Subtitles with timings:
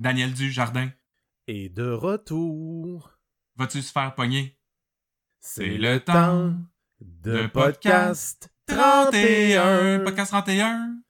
[0.00, 0.88] Daniel Dujardin.
[1.46, 3.18] Et de retour.
[3.56, 4.58] Vas-tu se faire pogner?
[5.40, 6.54] C'est le temps
[7.02, 10.00] de podcast 31.
[10.00, 11.02] Podcast 31.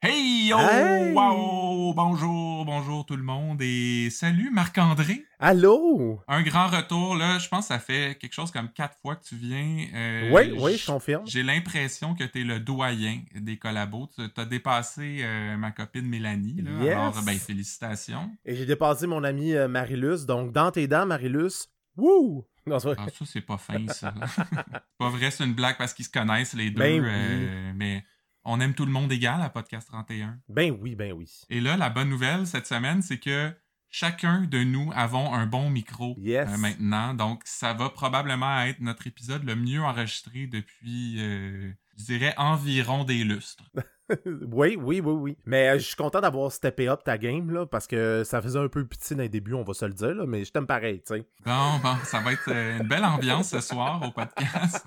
[0.00, 1.12] Hey, oh, Hey!
[1.12, 5.24] wow, bonjour, bonjour tout le monde et salut Marc-André.
[5.38, 6.20] Allô?
[6.26, 9.24] Un grand retour, là, je pense que ça fait quelque chose comme quatre fois que
[9.24, 9.86] tu viens.
[9.94, 11.24] Euh, oui, oui, je confirme.
[11.28, 14.10] J'ai l'impression que tu es le doyen des collabos.
[14.16, 16.60] Tu as dépassé euh, ma copine Mélanie.
[16.60, 16.70] Là.
[16.82, 16.92] Yes.
[16.94, 18.30] Alors, ben, félicitations.
[18.44, 20.26] Et j'ai dépassé mon ami euh, Marilus.
[20.26, 21.68] Donc, dans tes dents, Marilus.
[21.96, 22.44] Wouh!
[22.68, 22.78] Non.
[22.84, 24.12] Ah, ça, c'est pas fin, ça.
[24.34, 24.42] c'est
[24.98, 26.80] pas vrai, c'est une blague parce qu'ils se connaissent les deux.
[26.80, 27.08] Ben oui.
[27.08, 28.04] euh, mais
[28.46, 30.38] on aime tout le monde égal à Podcast 31.
[30.48, 31.28] Ben oui, ben oui.
[31.50, 33.50] Et là, la bonne nouvelle cette semaine, c'est que
[33.90, 36.48] chacun de nous avons un bon micro Yes.
[36.48, 37.12] euh, maintenant.
[37.14, 43.02] Donc, ça va probablement être notre épisode le mieux enregistré depuis, euh, je dirais, environ
[43.04, 43.64] des lustres.
[44.26, 45.36] oui, oui, oui, oui.
[45.44, 48.60] Mais euh, je suis content d'avoir steppé up ta game, là, parce que ça faisait
[48.60, 50.66] un peu pitié dans les débuts, on va se le dire, là, mais je t'aime
[50.68, 51.26] pareil, tu sais.
[51.44, 54.86] Bon, bon, ça va être une belle ambiance ce soir au podcast.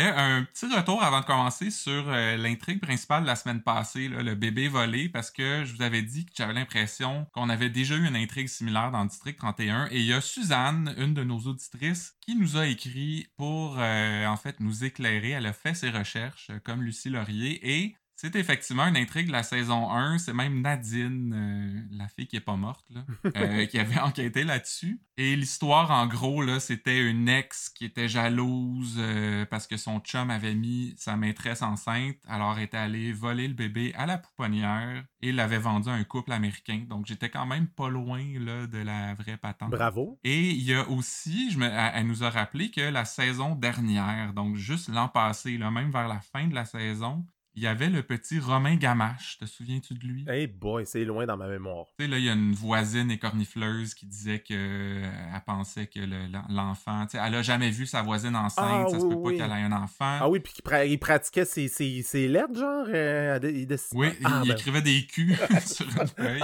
[0.00, 4.36] Un petit retour avant de commencer sur euh, l'intrigue principale de la semaine passée, le
[4.36, 8.06] bébé volé, parce que je vous avais dit que j'avais l'impression qu'on avait déjà eu
[8.06, 9.88] une intrigue similaire dans District 31.
[9.90, 14.26] Et il y a Suzanne, une de nos auditrices, qui nous a écrit pour euh,
[14.26, 15.30] en fait nous éclairer.
[15.30, 19.32] Elle a fait ses recherches, euh, comme Lucie Laurier, et c'est effectivement une intrigue de
[19.32, 20.18] la saison 1.
[20.18, 23.04] C'est même Nadine, euh, la fille qui est pas morte, là,
[23.36, 25.00] euh, qui avait enquêté là-dessus.
[25.16, 30.00] Et l'histoire, en gros, là, c'était une ex qui était jalouse euh, parce que son
[30.00, 32.16] chum avait mis sa maîtresse enceinte.
[32.26, 36.02] Alors, elle était allée voler le bébé à la pouponnière et l'avait vendu à un
[36.02, 36.84] couple américain.
[36.88, 39.70] Donc, j'étais quand même pas loin là, de la vraie patente.
[39.70, 40.18] Bravo.
[40.24, 43.54] Et il y a aussi, je me, elle, elle nous a rappelé que la saison
[43.54, 47.24] dernière, donc juste l'an passé, là, même vers la fin de la saison,
[47.58, 49.36] il y avait le petit Romain Gamache.
[49.38, 50.24] Te souviens-tu de lui?
[50.28, 51.86] Hey boy, c'est loin dans ma mémoire.
[51.98, 55.88] Tu sais, là, il y a une voisine écornifleuse qui disait que euh, elle pensait
[55.88, 59.00] que le- l'en- l'enfant, tu sais, elle a jamais vu sa voisine enceinte, Ah, ça
[59.00, 60.18] se oui, peut pas qu'elle ait un enfant.
[60.20, 62.86] Ah oui, puis pra- il pratiquait ses, ses, ses lettres, genre?
[62.88, 66.42] euh, il Oui, Ah, il ben- écrivait des culs sur une feuille.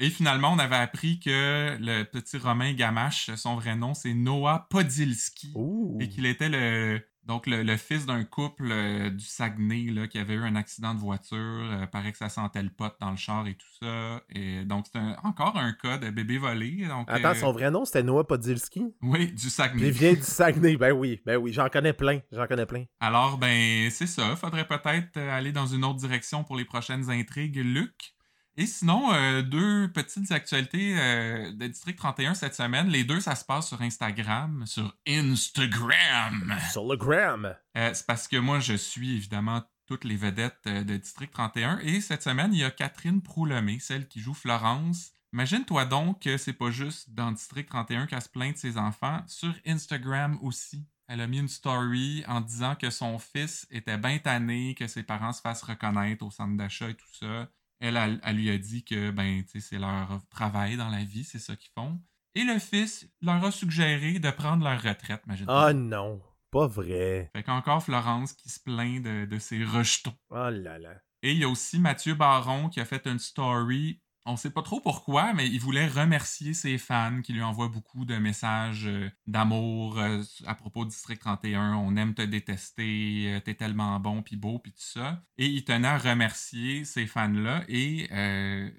[0.00, 4.66] Et finalement, on avait appris que le petit Romain Gamache, son vrai nom, c'est Noah
[4.70, 5.54] Podilski.
[6.00, 10.18] Et qu'il était le, donc le, le fils d'un couple euh, du Saguenay là, qui
[10.18, 11.38] avait eu un accident de voiture.
[11.38, 14.22] Euh, paraît que ça sentait le pot dans le char et tout ça.
[14.30, 16.86] Et donc, c'est encore un cas de bébé volé.
[16.88, 18.94] Donc, Attends, euh, son vrai nom, c'était Noah Podilski?
[19.02, 19.86] Oui, du Saguenay.
[19.86, 20.76] il vient du Saguenay.
[20.76, 22.20] Ben oui, ben oui, j'en connais plein.
[22.32, 22.84] J'en connais plein.
[23.00, 24.34] Alors, ben, c'est ça.
[24.36, 28.14] Faudrait peut-être aller dans une autre direction pour les prochaines intrigues, Luc.
[28.58, 32.88] Et sinon, euh, deux petites actualités euh, de District 31 cette semaine.
[32.88, 34.64] Les deux, ça se passe sur Instagram.
[34.66, 36.54] Sur Instagram!
[36.70, 37.54] Sur le gram.
[37.78, 41.78] Euh, c'est parce que moi, je suis évidemment toutes les vedettes de District 31.
[41.78, 45.12] Et cette semaine, il y a Catherine Proulemé, celle qui joue Florence.
[45.32, 49.22] Imagine-toi donc que c'est pas juste dans District 31 qu'elle se plaint de ses enfants.
[49.26, 50.86] Sur Instagram aussi.
[51.08, 55.02] Elle a mis une story en disant que son fils était bien tanné, que ses
[55.02, 57.48] parents se fassent reconnaître au centre d'achat et tout ça.
[57.82, 61.40] Elle, elle, elle lui a dit que ben, c'est leur travail dans la vie, c'est
[61.40, 62.00] ça qu'ils font.
[62.36, 65.66] Et le fils leur a suggéré de prendre leur retraite, imagine-toi.
[65.68, 66.22] Ah non,
[66.52, 67.28] pas vrai.
[67.34, 70.14] Fait qu'encore Florence qui se plaint de, de ses rejetons.
[70.30, 70.94] Oh là là.
[71.22, 74.00] Et il y a aussi Mathieu Baron qui a fait une story.
[74.24, 78.04] On sait pas trop pourquoi, mais il voulait remercier ses fans qui lui envoient beaucoup
[78.04, 81.74] de messages euh, d'amour euh, à propos de District 31.
[81.74, 85.24] On aime te détester, euh, t'es tellement bon puis beau puis tout ça.
[85.38, 87.64] Et il tenait à remercier ces fans-là.
[87.68, 88.08] Et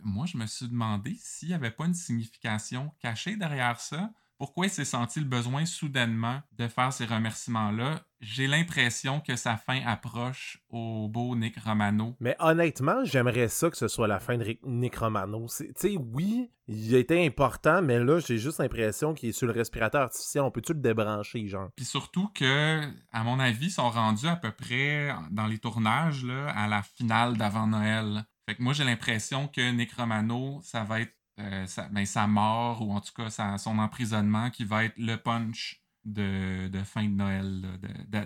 [0.03, 4.11] moi, je me suis demandé s'il n'y avait pas une signification cachée derrière ça.
[4.43, 8.01] Pourquoi il s'est senti le besoin soudainement de faire ces remerciements-là?
[8.19, 12.17] J'ai l'impression que sa fin approche au beau Nick Romano.
[12.19, 15.45] Mais honnêtement, j'aimerais ça que ce soit la fin de Nick Romano.
[15.47, 19.47] Tu sais, oui, il a été important, mais là, j'ai juste l'impression qu'il est sur
[19.47, 20.43] le respirateur artificiel.
[20.43, 21.69] On peut-tu le débrancher, genre?
[21.77, 22.81] Puis surtout que,
[23.13, 26.83] à mon avis, ils sont rendus à peu près dans les tournages là, à la
[26.83, 28.25] finale d'avant Noël.
[28.45, 32.27] Fait que moi, j'ai l'impression que Nick Romano, ça va être euh, sa, ben, sa
[32.27, 36.80] mort ou en tout cas sa- son emprisonnement qui va être le punch de, de
[36.83, 37.62] fin de Noël,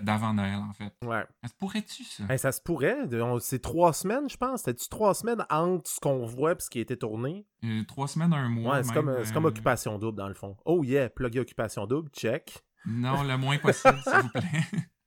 [0.02, 0.92] d'avant Noël en fait.
[1.04, 1.24] Ouais.
[1.42, 2.24] Ça se pourrait-tu ça?
[2.28, 2.96] Hey, ça se pourrait.
[3.40, 4.62] C'est trois semaines, je pense.
[4.62, 7.46] C'était-tu trois semaines entre ce qu'on voit et ce qui a été tourné?
[7.64, 8.74] Euh, trois semaines, un mois.
[8.78, 10.56] Ouais, c'est comme, euh, Occupation Double, dans le fond.
[10.64, 12.64] Oh yeah, plugger Occupation Double, check.
[12.84, 14.42] Non, le moins possible, s'il vous plaît.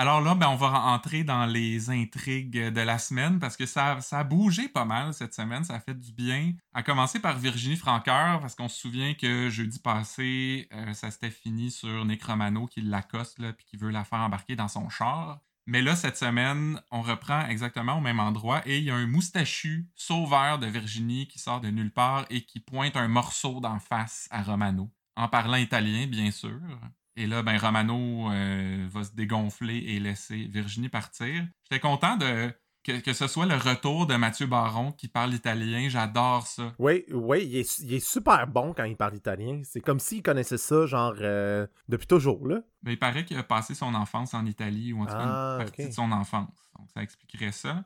[0.00, 4.00] Alors là, ben, on va entrer dans les intrigues de la semaine parce que ça,
[4.00, 6.52] ça a bougé pas mal cette semaine, ça a fait du bien.
[6.72, 11.32] À commencer par Virginie Franqueur, parce qu'on se souvient que jeudi passé, euh, ça s'était
[11.32, 15.40] fini sur Nick Romano qui l'accoste puis qui veut la faire embarquer dans son char.
[15.66, 19.08] Mais là, cette semaine, on reprend exactement au même endroit et il y a un
[19.08, 23.80] moustachu sauveur de Virginie qui sort de nulle part et qui pointe un morceau d'en
[23.80, 26.60] face à Romano, en parlant italien, bien sûr.
[27.18, 31.44] Et là, ben, Romano euh, va se dégonfler et laisser Virginie partir.
[31.64, 32.52] J'étais content de
[32.84, 36.72] que, ce soit le retour de Mathieu Baron qui parle italien, j'adore ça.
[36.78, 39.60] Oui, oui, il est, super bon quand il parle italien.
[39.64, 42.60] C'est comme s'il connaissait ça, genre, euh, depuis toujours, là.
[42.82, 45.28] Ben, il paraît qu'il a passé son enfance en Italie, ou en tout cas une
[45.28, 46.70] ah, partie de son enfance.
[46.78, 47.84] Donc, ça expliquerait ça.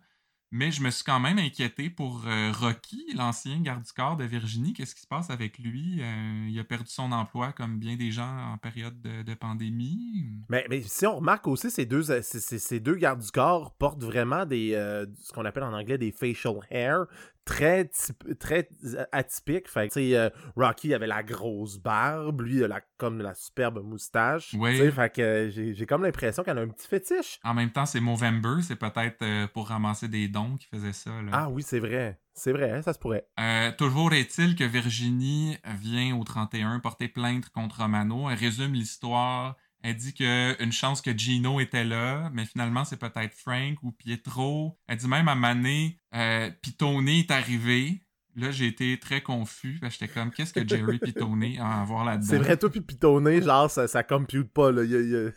[0.55, 4.25] Mais je me suis quand même inquiété pour euh, Rocky, l'ancien garde du corps de
[4.25, 4.75] Virginie.
[4.75, 6.03] Qu'est-ce qui se passe avec lui?
[6.03, 10.27] Euh, il a perdu son emploi comme bien des gens en période de, pandémie?
[10.51, 14.45] Mais, mais, si on remarque aussi, ces deux, ces, deux gardes du corps portent vraiment
[14.45, 17.07] des euh, ce qu'on appelle en anglais des facial hair
[17.45, 17.91] très,
[18.39, 18.69] très
[19.13, 19.69] atypique.
[19.69, 23.83] Fait que, euh, Rocky avait la grosse barbe, lui, il a la, comme la superbe
[23.83, 24.55] moustache.
[24.59, 24.91] Oui.
[24.91, 27.39] Fait que j'ai comme l'impression qu'elle a un petit fétiche.
[27.45, 31.11] En même temps, c'est Movember, c'est peut-être euh, pour ramasser des dons qui faisait ça.
[31.33, 32.19] Ah oui, c'est vrai.
[32.35, 33.27] C'est vrai, ça se pourrait.
[33.39, 38.31] Euh, toujours est-il que Virginie vient au 31 porter plainte contre Romano.
[38.31, 43.35] Elle résume l'histoire elle dit qu'une chance que Gino était là, mais finalement, c'est peut-être
[43.35, 44.79] Frank ou Pietro.
[44.87, 48.05] Elle dit même à Mané, euh, Pitone est arrivé.
[48.37, 49.81] Là, j'ai été très confus.
[49.83, 52.29] J'étais comme, qu'est-ce que Jerry Pitone a à voir là-dedans?
[52.31, 54.71] C'est vrai, toi, puis Pitone, genre, ça, ça compute pas.
[54.71, 54.85] Là.
[54.85, 55.33] Il,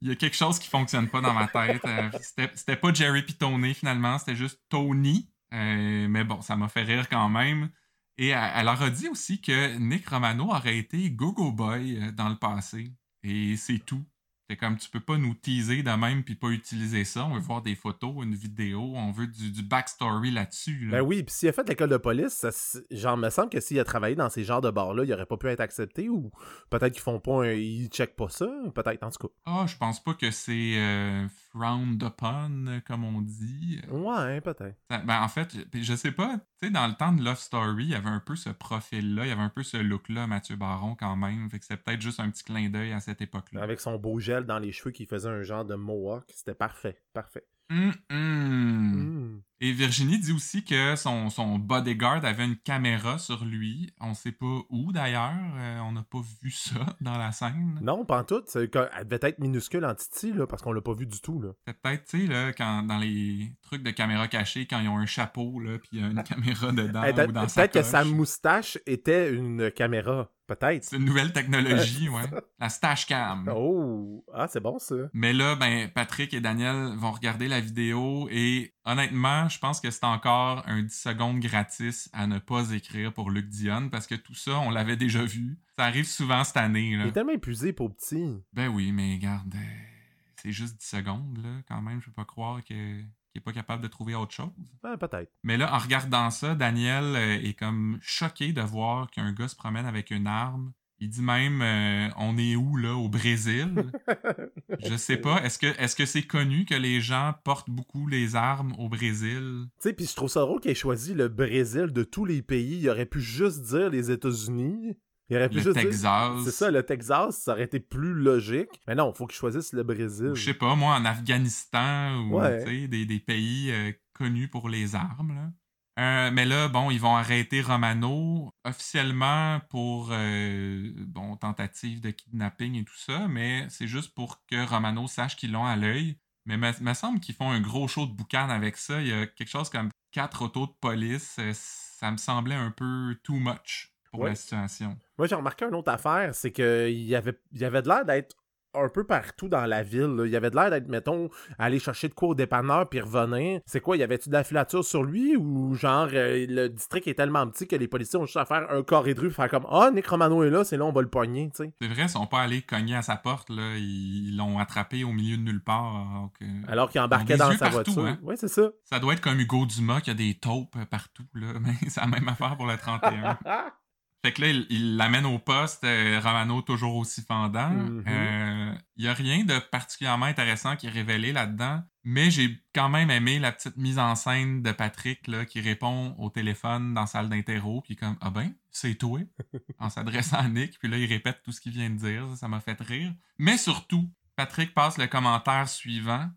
[0.00, 1.84] y a, quelque chose qui fonctionne pas dans ma tête.
[1.84, 2.08] Euh,
[2.54, 4.18] c'était pas Jerry Pitone, finalement.
[4.18, 5.30] C'était juste Tony.
[5.52, 7.68] Euh, mais bon, ça m'a fait rire quand même.
[8.16, 12.36] Et elle, leur a dit aussi que Nick Romano aurait été Go-Go Boy dans le
[12.36, 12.92] passé.
[13.24, 14.04] Et c'est tout.
[14.50, 17.24] C'est comme tu peux pas nous teaser de même puis pas utiliser ça.
[17.24, 20.88] On veut voir des photos, une vidéo, on veut du, backstory là-dessus.
[20.90, 22.50] Ben oui, puis s'il a fait l'école de police, ça,
[22.90, 25.36] genre me semble que s'il a travaillé dans ces genres de bars-là, il aurait pas
[25.36, 26.30] pu être accepté ou
[26.68, 29.34] peut-être qu'ils font pas un, ils checkent pas ça, peut-être en tout cas.
[29.46, 33.80] Ah, je pense pas que c'est euh, frowned upon, comme on dit.
[33.90, 34.76] Ouais, peut-être.
[34.88, 37.90] Ben en fait, je sais pas, tu sais, dans le temps de Love Story, il
[37.90, 40.94] y avait un peu ce profil-là, il y avait un peu ce look-là, Mathieu Baron
[40.94, 41.48] quand même.
[41.50, 43.62] Fait que c'est peut-être juste un petit clin d'œil à cette époque-là.
[43.62, 46.24] Avec son beau gel dans les cheveux qui faisait un genre de mohawk.
[46.34, 47.00] C'était parfait.
[47.12, 47.44] Parfait.
[47.70, 49.40] Mm.
[49.64, 53.94] Et Virginie dit aussi que son, son, bodyguard avait une caméra sur lui.
[54.00, 55.38] On sait pas où d'ailleurs.
[55.56, 57.78] Euh, on n'a pas vu ça dans la scène.
[57.80, 58.42] Non, pas en tout.
[58.56, 58.68] Elle
[59.04, 61.40] devait être minuscule en titi, là, parce qu'on l'a pas vu du tout.
[61.40, 61.50] Là.
[61.64, 65.06] Peut-être, tu sais, là, quand, dans les trucs de caméra cachée, quand ils ont un
[65.06, 67.02] chapeau, là, puis il y a une caméra dedans.
[67.02, 70.28] Peut-être que sa moustache était une caméra.
[70.46, 70.84] Peut-être.
[70.84, 72.22] C'est une nouvelle technologie, ouais.
[72.58, 73.50] La stash cam.
[73.54, 74.96] Oh, ah, c'est bon ça.
[75.12, 79.90] Mais là, ben, Patrick et Daniel vont regarder la vidéo et honnêtement, je pense que
[79.90, 84.14] c'est encore un 10 secondes gratis à ne pas écrire pour Luc Dion parce que
[84.14, 85.58] tout ça, on l'avait déjà vu.
[85.76, 86.96] Ça arrive souvent cette année.
[86.96, 87.04] Là.
[87.04, 88.42] Il est tellement épuisé pour petit.
[88.52, 89.92] Ben oui, mais regarde, euh,
[90.36, 92.00] c'est juste 10 secondes, là, quand même.
[92.00, 93.02] Je peux pas croire que
[93.32, 94.50] qui est pas capable de trouver autre chose.
[94.82, 95.32] peut-être.
[95.42, 99.56] Mais là, en regardant ça, Daniel euh, est comme choqué de voir qu'un gars se
[99.56, 100.72] promène avec une arme.
[100.98, 103.90] Il dit même euh, on est où là au Brésil?
[104.84, 108.36] Je sais pas, est-ce que est-ce que c'est connu que les gens portent beaucoup les
[108.36, 109.64] armes au Brésil?
[109.80, 112.40] Tu sais, puis je trouve ça drôle qu'il ait choisi le Brésil de tous les
[112.40, 114.96] pays, il aurait pu juste dire les États-Unis.
[115.28, 116.44] Il aurait pu le Texas.
[116.44, 118.68] C'est ça, le Texas, ça aurait été plus logique.
[118.86, 120.32] Mais non, il faut qu'il choisisse le Brésil.
[120.34, 125.34] Je sais pas, moi, en Afghanistan ou des, des, pays euh, connus pour les armes.
[125.34, 125.50] Là.
[125.98, 132.76] Euh, mais là, bon, ils vont arrêter Romano officiellement pour euh, bon, tentative de kidnapping
[132.76, 136.18] et tout ça, mais c'est juste pour que Romano sache qu'ils l'ont à l'œil.
[136.46, 139.00] Mais il me semble qu'ils font un gros show de boucan avec ça.
[139.00, 141.38] Il y a quelque chose comme quatre autos de police.
[141.52, 144.96] Ça me semblait un peu too much pour la situation.
[145.18, 148.36] Moi, j'ai remarqué une autre affaire, c'est qu'il y avait, y avait de l'air d'être
[148.74, 150.22] un peu partout dans la ville.
[150.24, 151.28] Il y avait de l'air d'être, mettons,
[151.58, 153.60] aller chercher de quoi au dépanneur puis revenir.
[153.66, 157.14] C'est quoi, y avait-tu de la filature sur lui ou genre euh, le district est
[157.14, 159.66] tellement petit que les policiers ont juste à faire un corps de rue, faire comme
[159.70, 161.72] Ah, Nick Romano est là, c'est là, on va le poigner, tu sais.
[161.80, 163.76] C'est vrai, ils sont pas allés cogner à sa porte, là.
[163.76, 166.30] Ils l'ont attrapé au milieu de nulle part.
[166.68, 168.06] Alors qu'il embarquait dans sa voiture.
[168.06, 168.18] Hein.
[168.22, 168.70] Oui, c'est ça.
[168.84, 171.52] Ça doit être comme Hugo Dumas qui a des taupes partout, là.
[171.60, 173.38] Mais c'est la même affaire pour le 31.
[174.24, 177.72] Fait que là, il l'amène au poste, euh, Romano toujours aussi fendant.
[177.72, 178.04] Il mm-hmm.
[178.06, 183.10] euh, y a rien de particulièrement intéressant qui est révélé là-dedans, mais j'ai quand même
[183.10, 187.06] aimé la petite mise en scène de Patrick là, qui répond au téléphone dans la
[187.08, 189.18] salle d'interro, puis comme ah ben c'est toi,
[189.80, 192.46] en s'adressant à Nick, puis là il répète tout ce qu'il vient de dire, ça
[192.46, 193.12] m'a fait rire.
[193.38, 196.30] Mais surtout, Patrick passe le commentaire suivant.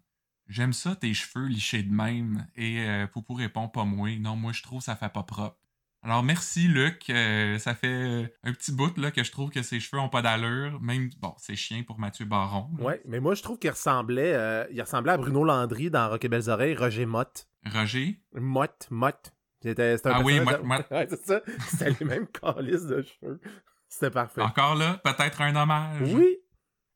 [0.48, 4.10] J'aime ça tes cheveux lichés de même et euh, Poupou répond pas moi.
[4.18, 5.58] Non moi je trouve ça fait pas propre.
[6.06, 9.80] Alors merci Luc, euh, ça fait un petit bout là, que je trouve que ses
[9.80, 12.70] cheveux ont pas d'allure, même bon, c'est chien pour Mathieu Baron.
[12.78, 12.84] là.
[12.86, 16.24] Ouais, mais moi, je trouve qu'il ressemblait, euh, il ressemblait à Bruno Landry dans Rock
[16.24, 17.48] et Belles Oreilles, Roger Mott.
[17.74, 19.34] Roger, Mott, Mott.
[19.64, 20.86] C'était Ah oui, Mott, de- Mott.
[20.92, 21.42] Ouais, c'est ça.
[21.70, 23.42] C'était les mêmes calices de cheveux.
[23.90, 24.42] C'était parfait.
[24.42, 26.02] encore là, peut-être un hommage.
[26.14, 26.38] Oui.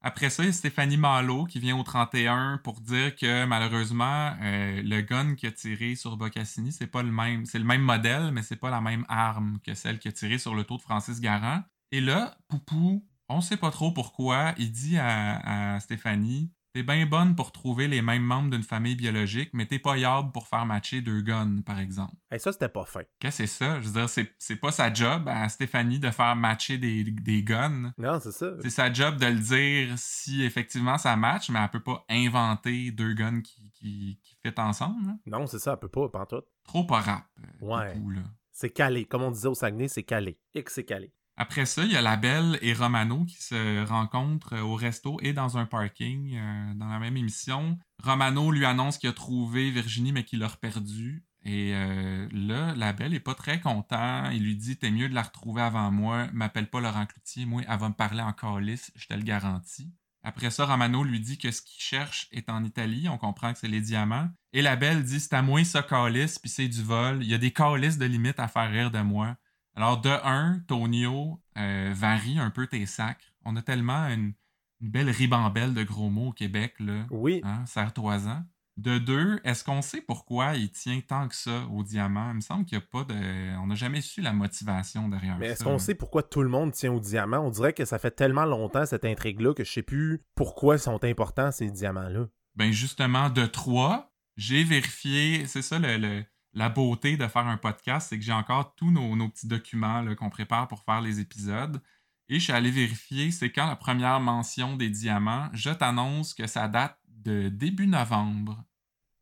[0.02, 4.34] Après ça, il y a Stéphanie Malo qui vient au 31 pour dire que malheureusement,
[4.42, 7.46] euh, le gun qui a tiré sur Boccassini, c'est pas le même.
[7.46, 10.38] C'est le même modèle, mais c'est pas la même arme que celle qui a tiré
[10.38, 11.64] sur le taux de Francis Garand.
[11.92, 17.06] Et là, Poupou, on sait pas trop pourquoi, il dit à, à Stéphanie T'es bien
[17.08, 20.66] bonne pour trouver les mêmes membres d'une famille biologique, mais t'es pas yable pour faire
[20.68, 22.14] matcher deux guns, par exemple.
[22.32, 23.02] Et ça, c'était pas fin.
[23.20, 23.82] Qu'est-ce que c'est ça?
[23.82, 24.08] Je veux dire,
[24.38, 27.92] c'est, pas sa job à Stéphanie de faire matcher des, des guns.
[27.98, 28.52] Non, c'est ça.
[28.62, 32.92] C'est sa job de le dire si effectivement ça match, mais elle peut pas inventer
[32.92, 35.08] deux guns qui, qui, qui fit ensemble.
[35.08, 35.14] là.
[35.26, 36.46] Non, c'est ça, elle peut pas, pantoute.
[36.66, 37.24] Trop pas rap.
[37.40, 37.96] euh, Ouais.
[37.96, 38.22] Là.
[38.52, 39.06] C'est calé.
[39.06, 40.38] Comme on disait au Saguenay, c'est calé.
[40.54, 41.12] X, c'est calé.
[41.42, 45.20] Après ça, il y a la Belle et Romano qui se rencontrent euh, au resto
[45.22, 47.80] et dans un parking euh, dans la même émission.
[48.04, 51.24] Romano lui annonce qu'il a trouvé Virginie, mais qu'il l'a reperdue.
[51.46, 54.30] Et euh, là, la Belle est pas très content.
[54.32, 56.28] Il lui dit T'es mieux de la retrouver avant moi.
[56.34, 57.46] M'appelle pas Laurent Cloutier.
[57.46, 58.92] Moi, elle va me parler en calice.
[58.96, 59.94] Je te le garantis.
[60.24, 63.08] Après ça, Romano lui dit que ce qu'il cherche est en Italie.
[63.08, 64.28] On comprend que c'est les diamants.
[64.52, 67.24] Et la Belle dit C'est à moi ça calice, puis c'est du vol.
[67.24, 69.38] Il y a des calices de limite à faire rire de moi.
[69.80, 73.24] Alors, de un, Tonio euh, varie un peu tes sacres.
[73.46, 74.34] On a tellement une,
[74.82, 77.06] une belle ribambelle de gros mots au Québec, là.
[77.12, 77.40] Oui.
[77.46, 78.44] Hein, serre-toi-en.
[78.76, 82.32] De deux, est-ce qu'on sait pourquoi il tient tant que ça au diamant?
[82.32, 83.58] Il me semble qu'il n'y a pas de.
[83.62, 85.52] On n'a jamais su la motivation derrière Mais ça.
[85.54, 87.38] est-ce qu'on sait pourquoi tout le monde tient au diamant?
[87.40, 91.02] On dirait que ça fait tellement longtemps, cette intrigue-là, que je sais plus pourquoi sont
[91.06, 92.28] importants, ces diamants-là.
[92.56, 96.26] Ben justement, de trois, j'ai vérifié, c'est ça le, le-
[96.60, 100.04] la beauté de faire un podcast, c'est que j'ai encore tous nos, nos petits documents
[100.16, 101.82] qu'on prépare pour faire les épisodes.
[102.28, 105.48] Et je suis allé vérifier, c'est quand la première mention des diamants?
[105.54, 108.62] Je t'annonce que ça date de début novembre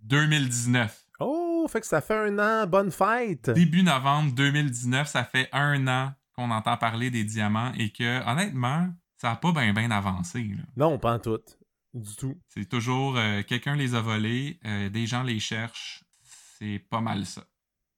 [0.02, 1.06] 2019.
[1.20, 2.68] Oh, fait que ça fait un an.
[2.68, 3.52] Bonne fête!
[3.52, 8.90] Début novembre 2019, ça fait un an qu'on entend parler des diamants et que, honnêtement,
[9.18, 10.44] ça n'a pas bien avancé.
[10.44, 10.64] là.
[10.76, 11.38] Non, pas en tout.
[11.94, 12.36] Du tout.
[12.48, 16.04] C'est toujours euh, quelqu'un les a volés, euh, des gens les cherchent.
[16.58, 17.44] C'est pas mal ça.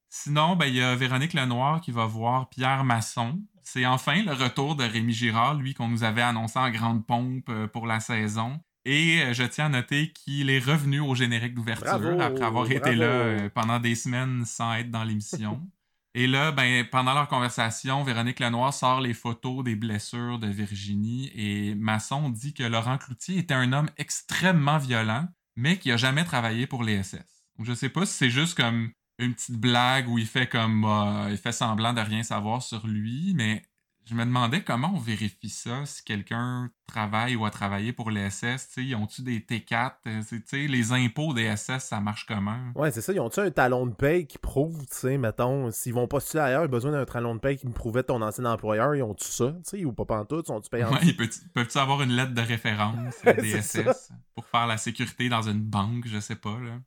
[0.10, 3.40] Sinon, ben, il y a Véronique Lenoir qui va voir Pierre Masson.
[3.62, 7.48] C'est enfin le retour de Rémi Girard, lui qu'on nous avait annoncé en grande pompe
[7.50, 8.60] euh, pour la saison.
[8.86, 12.96] Et euh, je tiens à noter qu'il est revenu au générique d'ouverture après avoir été
[12.96, 15.62] là euh, pendant des semaines sans être dans l'émission.
[16.16, 21.32] Et là, ben, pendant leur conversation, Véronique Lenoir sort les photos des blessures de Virginie
[21.36, 26.26] et Masson dit que Laurent Cloutier était un homme extrêmement violent, mais qui a jamais
[26.26, 27.39] travaillé pour les SS.
[27.60, 30.86] Donc, je sais pas si c'est juste comme une petite blague où il fait comme
[30.86, 33.64] euh, il fait semblant de rien savoir sur lui, mais
[34.06, 38.30] je me demandais comment on vérifie ça si quelqu'un travaille ou a travaillé pour les
[38.30, 38.70] SS.
[38.70, 39.92] tu sais, Ils ont-tu des T4?
[40.08, 40.22] Euh,
[40.54, 42.58] Les impôts des SS, ça marche comment?
[42.76, 43.12] Ouais, c'est ça.
[43.12, 46.64] Ils ont-tu un talon de paye qui prouve, tu sais, mettons, s'ils vont postuler ailleurs,
[46.64, 49.28] ils ont besoin d'un talon de paye qui me prouvait ton ancien employeur, ils ont-tu
[49.28, 52.42] ça, tu sais, ou pas pantoute, sont-tu payés en Ouais, peuvent-ils avoir une lettre de
[52.42, 56.58] référence euh, des SS pour faire la sécurité dans une banque, je sais pas.
[56.58, 56.80] Là.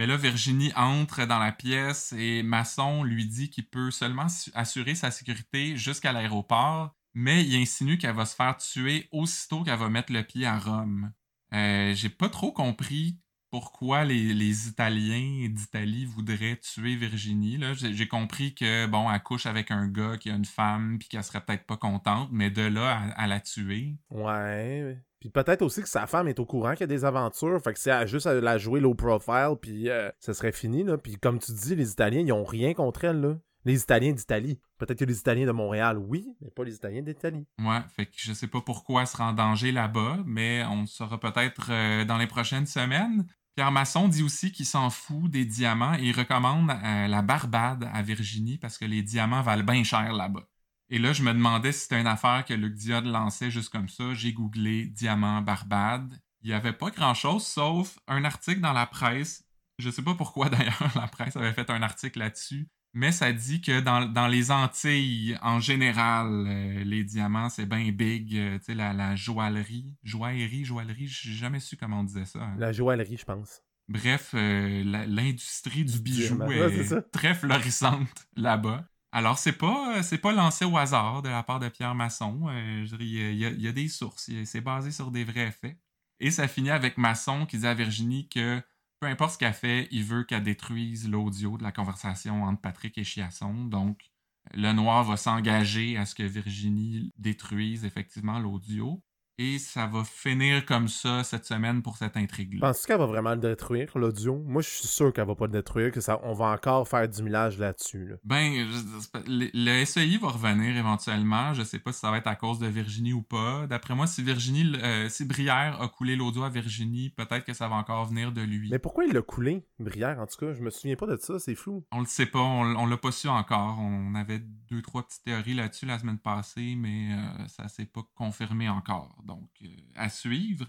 [0.00, 4.50] Mais là, Virginie entre dans la pièce et Masson lui dit qu'il peut seulement su-
[4.54, 9.78] assurer sa sécurité jusqu'à l'aéroport, mais il insinue qu'elle va se faire tuer aussitôt qu'elle
[9.78, 11.12] va mettre le pied à Rome.
[11.52, 13.18] Euh, J'ai pas trop compris
[13.50, 17.60] pourquoi les, Italiens d'Italie voudraient tuer Virginie.
[17.74, 21.24] j'ai compris que, bon, elle couche avec un gars qui a une femme puis qu'elle
[21.24, 23.98] serait peut-être pas contente, mais de là à, à la tuer.
[24.08, 24.98] Ouais.
[25.20, 27.60] Puis peut-être aussi que sa femme est au courant qu'il y a des aventures.
[27.62, 30.96] Fait que c'est juste à la jouer low profile, puis euh, ça serait fini, là.
[30.96, 33.36] Puis comme tu dis, les Italiens, ils ont rien contre elle, là.
[33.66, 34.58] Les Italiens d'Italie.
[34.78, 37.46] Peut-être que les Italiens de Montréal, oui, mais pas les Italiens d'Italie.
[37.58, 40.86] Ouais, fait que je sais pas pourquoi elle sera en danger là-bas, mais on le
[40.86, 43.26] saura peut-être euh, dans les prochaines semaines.
[43.54, 47.86] Pierre Masson dit aussi qu'il s'en fout des diamants et il recommande euh, la Barbade
[47.92, 50.48] à Virginie parce que les diamants valent bien cher là-bas.
[50.90, 53.88] Et là, je me demandais si c'était une affaire que Luc Diode lançait juste comme
[53.88, 54.12] ça.
[54.14, 56.20] J'ai googlé diamant Barbade.
[56.42, 59.44] Il n'y avait pas grand-chose sauf un article dans la presse.
[59.78, 62.68] Je sais pas pourquoi d'ailleurs la presse avait fait un article là-dessus.
[62.92, 67.88] Mais ça dit que dans, dans les Antilles, en général, euh, les diamants, c'est bien
[67.92, 68.34] big.
[68.36, 69.94] euh, tu sais, la, la joaillerie.
[70.02, 72.40] Joaillerie, joaillerie, j'ai jamais su comment on disait ça.
[72.42, 72.56] hein.
[72.58, 73.60] La joaillerie, je pense.
[73.88, 76.34] Bref, euh, l'industrie du bijou.
[76.48, 78.84] Ouais, est très florissante là-bas.
[79.12, 82.46] Alors, c'est pas, euh, pas lancé au hasard de la part de Pierre Masson.
[82.48, 84.30] Euh, je dirais, il y a- des sources.
[84.44, 85.76] C'est basé sur des vrais faits.
[86.20, 88.62] Et ça finit avec Masson qui dit à Virginie que
[89.00, 92.98] peu importe ce qu'elle fait, il veut qu'elle détruise l'audio de la conversation entre Patrick
[92.98, 93.64] et Chiasson.
[93.64, 94.10] Donc,
[94.54, 99.02] le noir va s'engager à ce que Virginie détruise effectivement l'audio.
[99.42, 102.60] Et ça va finir comme ça cette semaine pour cette intrigue-là.
[102.60, 104.36] Penses-tu qu'elle va vraiment le détruire, l'audio?
[104.46, 107.08] Moi, je suis sûr qu'elle va pas le détruire, que ça, on va encore faire
[107.08, 108.06] du millage là-dessus.
[108.06, 108.16] là.
[108.22, 111.54] Ben, je- le, le SEI va revenir éventuellement.
[111.54, 113.66] Je sais pas si ça va être à cause de Virginie ou pas.
[113.66, 117.66] D'après moi, si Virginie, euh, si Brière a coulé l'audio à Virginie, peut-être que ça
[117.66, 118.68] va encore venir de lui.
[118.70, 120.52] Mais pourquoi il l'a coulé, Brière, en tout cas?
[120.52, 121.82] Je me souviens pas de ça, c'est flou.
[121.92, 123.78] On le sait pas, on, on l'a pas su encore.
[123.80, 128.02] On avait deux, trois petites théories là-dessus la semaine passée, mais euh, ça s'est pas
[128.14, 129.16] confirmé encore.
[129.30, 130.66] Donc, euh, à suivre.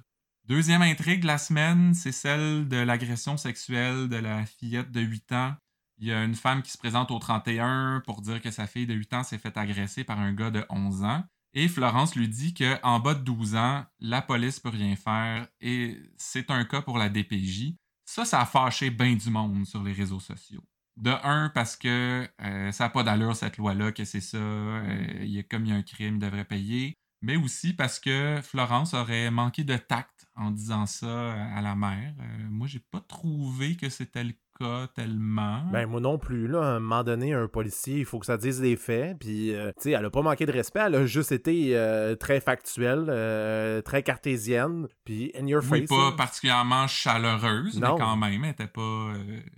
[0.48, 5.32] Deuxième intrigue de la semaine, c'est celle de l'agression sexuelle de la fillette de 8
[5.32, 5.56] ans.
[5.98, 8.86] Il y a une femme qui se présente au 31 pour dire que sa fille
[8.86, 11.24] de 8 ans s'est fait agresser par un gars de 11 ans.
[11.56, 16.00] Et Florence lui dit qu'en bas de 12 ans, la police peut rien faire et
[16.18, 17.74] c'est un cas pour la DPJ.
[18.06, 20.64] Ça, ça a fâché bien du monde sur les réseaux sociaux.
[20.98, 25.20] De un, parce que euh, ça n'a pas d'allure cette loi-là, que c'est ça, euh,
[25.22, 26.96] il y a comme y a un crime, il devrait payer.
[27.22, 32.14] Mais aussi parce que Florence aurait manqué de tact en disant ça à la mère.
[32.20, 35.64] Euh, moi, j'ai pas trouvé que c'était le cas tellement.
[35.72, 36.62] Ben, moi non plus, là.
[36.62, 39.18] À un moment donné, un policier, il faut que ça dise les faits.
[39.20, 40.82] Puis, euh, tu sais, elle a pas manqué de respect.
[40.86, 44.88] Elle a juste été euh, très factuelle, euh, très cartésienne.
[45.06, 45.90] Puis, in your oui, face.
[45.90, 46.12] pas là.
[46.18, 47.94] particulièrement chaleureuse, Non.
[47.94, 49.14] mais quand même, elle était pas.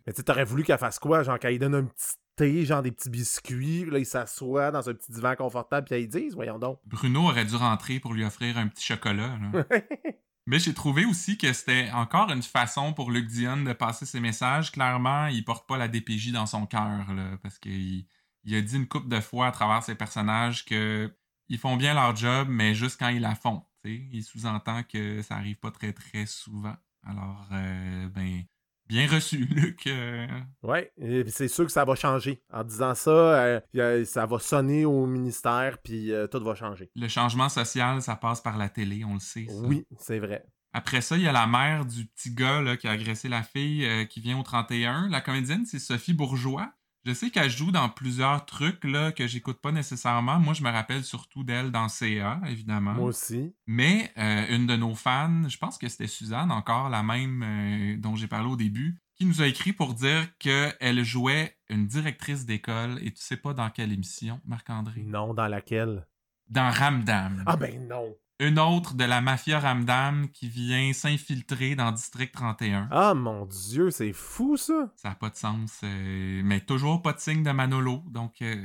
[0.05, 1.23] Mais tu t'aurais voulu qu'elle fasse quoi?
[1.23, 3.85] Genre, qu'elle donne un petit thé, genre des petits biscuits.
[3.85, 5.87] Là, il s'assoit dans un petit divan confortable.
[5.87, 6.79] Puis, elle dise, voyons donc.
[6.85, 9.37] Bruno aurait dû rentrer pour lui offrir un petit chocolat.
[9.51, 9.65] là.
[10.45, 14.19] Mais j'ai trouvé aussi que c'était encore une façon pour Luc Dion de passer ses
[14.19, 14.71] messages.
[14.73, 17.05] Clairement, il porte pas la DPJ dans son cœur,
[17.41, 18.05] parce qu'il
[18.43, 21.15] il a dit une couple de fois à travers ses personnages que
[21.47, 23.63] ils font bien leur job, mais juste quand ils la font.
[23.85, 26.75] Il sous-entend que ça arrive pas très très souvent.
[27.05, 28.43] Alors, euh, ben,
[28.87, 29.87] bien reçu, Luc.
[29.87, 30.27] euh,
[30.61, 32.41] Ouais, et c'est sûr que ça va changer.
[32.51, 36.89] En disant ça, euh, a- ça va sonner au ministère, puis euh, tout va changer.
[36.95, 39.45] le changement social, ça passe par la télé, on le sait.
[39.47, 39.61] ça.
[39.67, 40.45] Oui, c'est vrai.
[40.75, 43.43] Après ça, il y a la mère du petit gars là, qui a agressé la
[43.43, 45.07] fille euh, qui vient au 31.
[45.09, 46.71] La comédienne, c'est Sophie Bourgeois.
[47.05, 50.39] Je sais qu'elle joue dans plusieurs trucs là, que j'écoute pas nécessairement.
[50.39, 52.93] Moi, je me rappelle surtout d'elle dans CA, évidemment.
[52.93, 53.53] Moi aussi.
[53.67, 57.97] Mais euh, une de nos fans, je pense que c'était Suzanne, encore la même euh,
[57.97, 62.45] dont j'ai parlé au début, qui nous a écrit pour dire qu'elle jouait une directrice
[62.45, 65.03] d'école et tu sais pas dans quelle émission, Marc-André?
[65.03, 66.07] Non, dans laquelle?
[66.49, 67.43] Dans Ramdam.
[67.45, 68.15] Ah ben non.
[68.45, 72.87] Une autre de la mafia Ramdam qui vient s'infiltrer dans District 31.
[72.91, 74.91] Ah mon dieu, c'est fou ça.
[74.95, 75.79] Ça n'a pas de sens.
[75.83, 78.03] euh, mais toujours pas de signe de Manolo.
[78.09, 78.55] Donc, euh,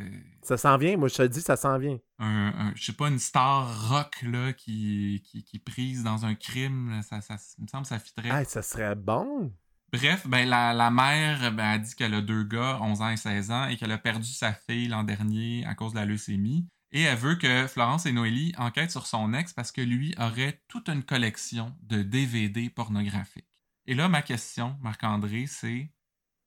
[0.42, 1.98] Ça s'en vient, moi je te dis, ça s'en vient.
[2.18, 6.90] un, un- je sais pas, une star rock là, qui, qui, prise dans un crime,
[6.90, 8.30] là, ça, ça, il me semble que ça fitterait.
[8.32, 9.52] Ah, ça serait bon.
[9.92, 13.16] Bref, ben, la, la mère ben, a dit qu'elle a deux gars, 11 ans et
[13.16, 16.66] 16 ans, et qu'elle a perdu sa fille l'an dernier à cause de la leucémie.
[16.90, 20.62] Et elle veut que Florence et Noélie enquêtent sur son ex parce que lui aurait
[20.68, 23.44] toute une collection de DVD pornographiques.
[23.86, 25.90] Et là, ma question, Marc-André, c'est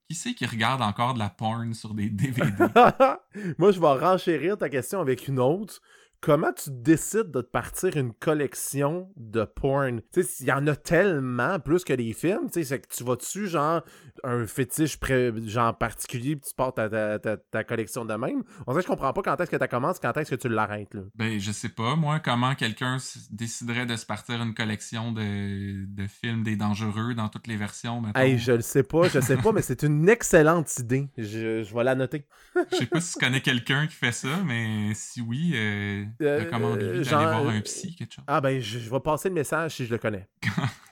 [0.08, 2.42] qui c'est qui regarde encore de la porn sur des DVD?
[3.58, 5.82] moi je vais renchérir ta question avec une autre.
[6.22, 10.02] Comment tu décides de te partir une collection de porn?
[10.14, 12.46] Tu sais, il y en a tellement plus que des films.
[12.46, 13.82] Tu sais, c'est que tu vas dessus, genre,
[14.24, 18.44] un fétiche pré- genre particulier, puis tu portes ta, ta, ta- ta collection de même?
[18.68, 20.48] On dirait que je comprends pas quand est-ce que tu commences, quand est-ce que tu
[20.48, 21.02] l'arrêtes, là.
[21.16, 22.98] ben, je sais pas, moi, comment quelqu'un
[23.32, 28.00] déciderait de se partir une collection de, de films des dangereux dans toutes les versions,
[28.00, 28.20] mettons.
[28.20, 31.10] Hey, je le sais pas, je sais pas, mais c'est une excellente idée.
[31.18, 32.28] Je, je vais la noter.
[32.72, 36.46] Je sais pas si tu connais quelqu'un qui fait ça, mais si oui, euh, Euh,
[36.52, 38.26] euh, d'aller voir euh, un psy, quelque chose.
[38.28, 40.28] Ah ben, je, je vais passer le message si je le connais.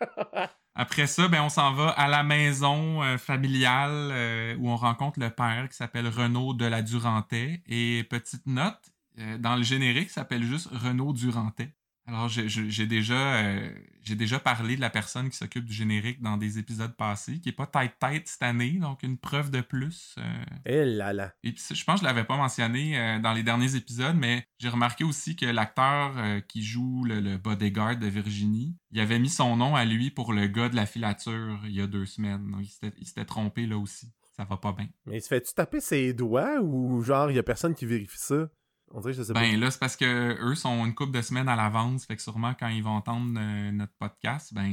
[0.74, 5.18] Après ça, ben, on s'en va à la maison euh, familiale euh, où on rencontre
[5.18, 7.62] le père qui s'appelle Renaud de la Durantais.
[7.66, 11.74] Et petite note, euh, dans le générique, il s'appelle juste Renaud Durantais.
[12.08, 13.70] Alors, j'ai- déjà, euh,
[14.02, 17.50] j'ai déjà parlé de la personne qui s'occupe du générique dans des épisodes passés, qui
[17.50, 20.14] est pas tête-tête cette année, donc une preuve de plus.
[20.16, 21.34] euh, Eh là là.
[21.44, 24.46] Et puis, je pense que je l'avais pas mentionné euh, dans les derniers épisodes, mais
[24.58, 26.14] j'ai remarqué aussi que l'acteur
[26.48, 30.32] qui joue le, le bodyguard de Virginie, il avait mis son nom à lui pour
[30.32, 32.50] le gars de la filature il y a deux semaines.
[32.50, 34.10] Donc, il s'était- il trompé là aussi.
[34.34, 34.88] Ça va pas bien.
[35.04, 38.48] Mais se fait-tu taper ses doigts ou genre, il y a personne qui vérifie ça?
[38.92, 41.48] On dirait je sais Ben là, c'est parce que eux sont une couple de semaines
[41.48, 44.72] à l'avance, fait que sûrement quand ils vont entendre euh, notre podcast, ben,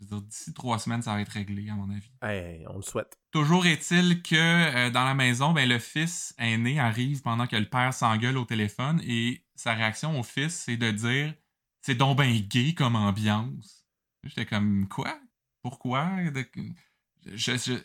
[0.00, 2.10] veux dire, d'ici trois semaines, ça va être réglé, à mon avis.
[2.20, 2.32] pas.
[2.32, 3.18] Hey, on le souhaite.
[3.32, 7.68] Toujours est-il que euh, dans la maison, ben, le fils aîné arrive pendant que le
[7.68, 11.34] père s'engueule au téléphone et sa réaction au fils, c'est de dire
[11.82, 13.84] C'est donc ben gay comme ambiance.
[14.24, 15.18] J'étais comme Quoi?
[15.62, 16.46] Pourquoi De-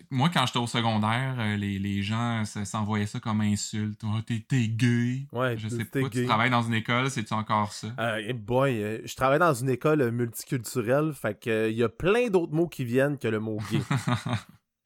[0.09, 4.01] moi, quand j'étais au secondaire, euh, les, les gens s'envoyaient ça comme insulte.
[4.03, 5.27] Oh, t'es gay.
[5.31, 7.87] Ouais, je sais pas, tu travailles dans une école, c'est-tu encore ça?
[7.99, 12.53] Euh, boy, je travaille dans une école multiculturelle, fait que il y a plein d'autres
[12.53, 13.81] mots qui viennent que le mot gay.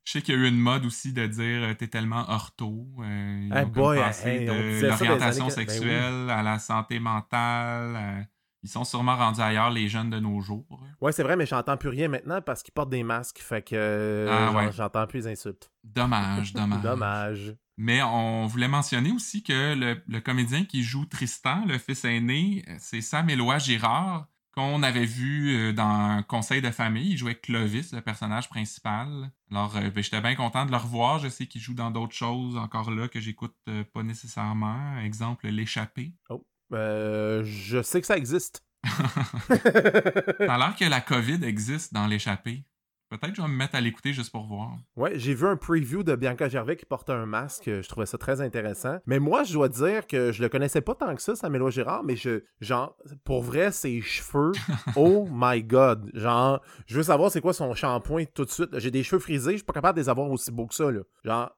[0.08, 2.88] Je sais qu'il y a eu une mode aussi de dire t'es tellement ortho.
[3.02, 8.26] Euh, ils boy, de l'orientation ben sexuelle à la santé mentale.
[8.64, 10.82] Ils sont sûrement rendus ailleurs, les jeunes de nos jours.
[11.00, 13.40] Ouais, c'est vrai, mais j'entends plus rien maintenant parce qu'ils portent des masques.
[13.40, 15.72] Fait que ah, j'entends plus les insultes.
[15.84, 16.82] Dommage, dommage.
[16.82, 17.56] dommage.
[17.78, 23.02] Mais on voulait mentionner aussi que le, comédien qui joue Tristan, le fils aîné, c'est
[23.02, 27.12] Sam Éloi Girard, qu'on avait vu euh, dans Conseil de famille.
[27.12, 29.32] Il jouait Clovis, le personnage principal.
[29.52, 31.20] Alors, euh, ben, j'étais bien content de le revoir.
[31.20, 34.98] Je sais qu'il joue dans d'autres choses encore là que j'écoute euh, pas nécessairement.
[34.98, 36.16] Exemple, L'échappée.
[36.30, 36.44] Oh.
[36.74, 38.64] Euh, je sais que ça existe.
[38.84, 42.64] ça a l'air que la COVID existe dans l'échappée.
[43.10, 44.76] Peut-être que je vais me mettre à l'écouter juste pour voir.
[44.98, 47.64] Ouais, j'ai vu un preview de Bianca Gervais qui porte un masque.
[47.66, 48.98] Je trouvais ça très intéressant.
[49.06, 52.04] Mais moi, je dois dire que je le connaissais pas tant que ça, Samuel Gérard,
[52.04, 54.52] mais je, genre, pour vrai, ses cheveux,
[54.98, 56.12] oh my god.
[56.16, 58.78] Genre, je veux savoir c'est quoi son shampoing tout de suite.
[58.78, 60.92] J'ai des cheveux frisés, je suis pas capable de les avoir aussi beaux que ça,
[60.92, 61.00] là.
[61.24, 61.50] Genre,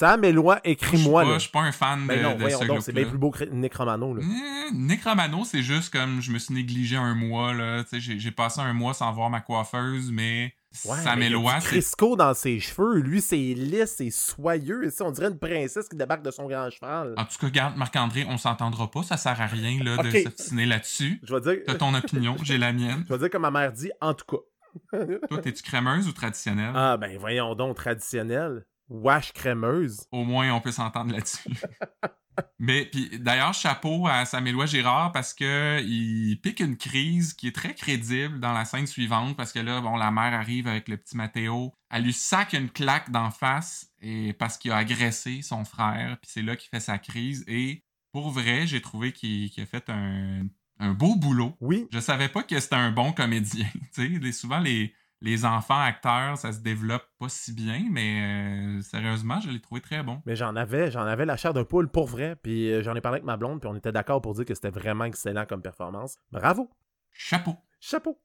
[0.00, 1.34] Sam Éloi, écris-moi.
[1.34, 3.44] Je suis pas un fan ben de, non, de donc, C'est bien plus beau que
[3.44, 4.14] Nick Romano.
[4.14, 4.22] Là.
[4.24, 7.52] Eh, Nick Romano, c'est juste comme je me suis négligé un mois.
[7.52, 7.84] là.
[7.92, 10.54] J'ai passé un mois sans voir ma coiffeuse, mais
[10.86, 11.58] ouais, Sam Éloi.
[11.58, 13.00] Crisco dans ses cheveux.
[13.00, 14.90] Lui, c'est lisse, c'est soyeux.
[15.00, 17.12] On dirait une princesse qui débarque de son grand cheval.
[17.18, 19.02] En tout cas, regarde, Marc-André, on s'entendra pas.
[19.02, 21.20] Ça sert à rien là, de s'obstiner là-dessus.
[21.24, 21.62] Je vais dire.
[21.66, 23.04] T'as ton opinion, j'ai la mienne.
[23.06, 24.98] Je vais dire comme ma mère dit, en tout cas.
[25.28, 26.72] Toi, t'es-tu crémeuse ou traditionnelle?
[26.74, 30.06] Ah, ben voyons donc, traditionnelle wash crémeuse.
[30.12, 31.48] Au moins, on peut s'entendre là-dessus.
[32.58, 37.54] Mais puis d'ailleurs, chapeau à Samuel Girard parce que il pique une crise qui est
[37.54, 40.96] très crédible dans la scène suivante parce que là, bon, la mère arrive avec le
[40.96, 45.64] petit Mathéo, elle lui sac une claque d'en face et parce qu'il a agressé son
[45.64, 49.66] frère, puis c'est là qu'il fait sa crise et pour vrai, j'ai trouvé qu'il a
[49.66, 50.46] fait un,
[50.78, 51.56] un beau boulot.
[51.60, 51.86] Oui.
[51.92, 53.68] Je savais pas que c'était un bon comédien.
[53.94, 58.82] Tu sais, souvent les les enfants acteurs, ça se développe pas si bien, mais euh,
[58.82, 60.22] sérieusement, je l'ai trouvé très bon.
[60.24, 63.00] Mais j'en avais, j'en avais la chair d'un poule pour vrai, puis euh, j'en ai
[63.00, 65.62] parlé avec ma blonde, puis on était d'accord pour dire que c'était vraiment excellent comme
[65.62, 66.16] performance.
[66.32, 66.70] Bravo!
[67.12, 67.56] Chapeau!
[67.80, 68.18] Chapeau!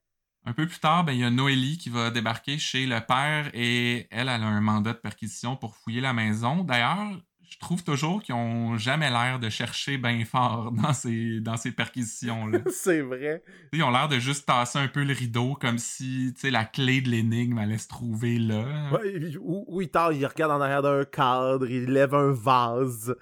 [0.48, 3.50] Un peu plus tard, ben, il y a Noélie qui va débarquer chez le père
[3.54, 6.64] et elle, elle a un mandat de perquisition pour fouiller la maison.
[6.64, 7.20] D'ailleurs,
[7.56, 11.72] je trouve toujours qu'ils ont jamais l'air de chercher bien fort dans ces, dans ces
[11.72, 12.60] perquisitions-là.
[12.70, 13.42] c'est vrai.
[13.72, 17.10] Ils ont l'air de juste tasser un peu le rideau comme si la clé de
[17.10, 18.66] l'énigme allait se trouver là.
[18.92, 23.16] Ouais, ou, il, il regarde en arrière d'un cadre, il lève un vase.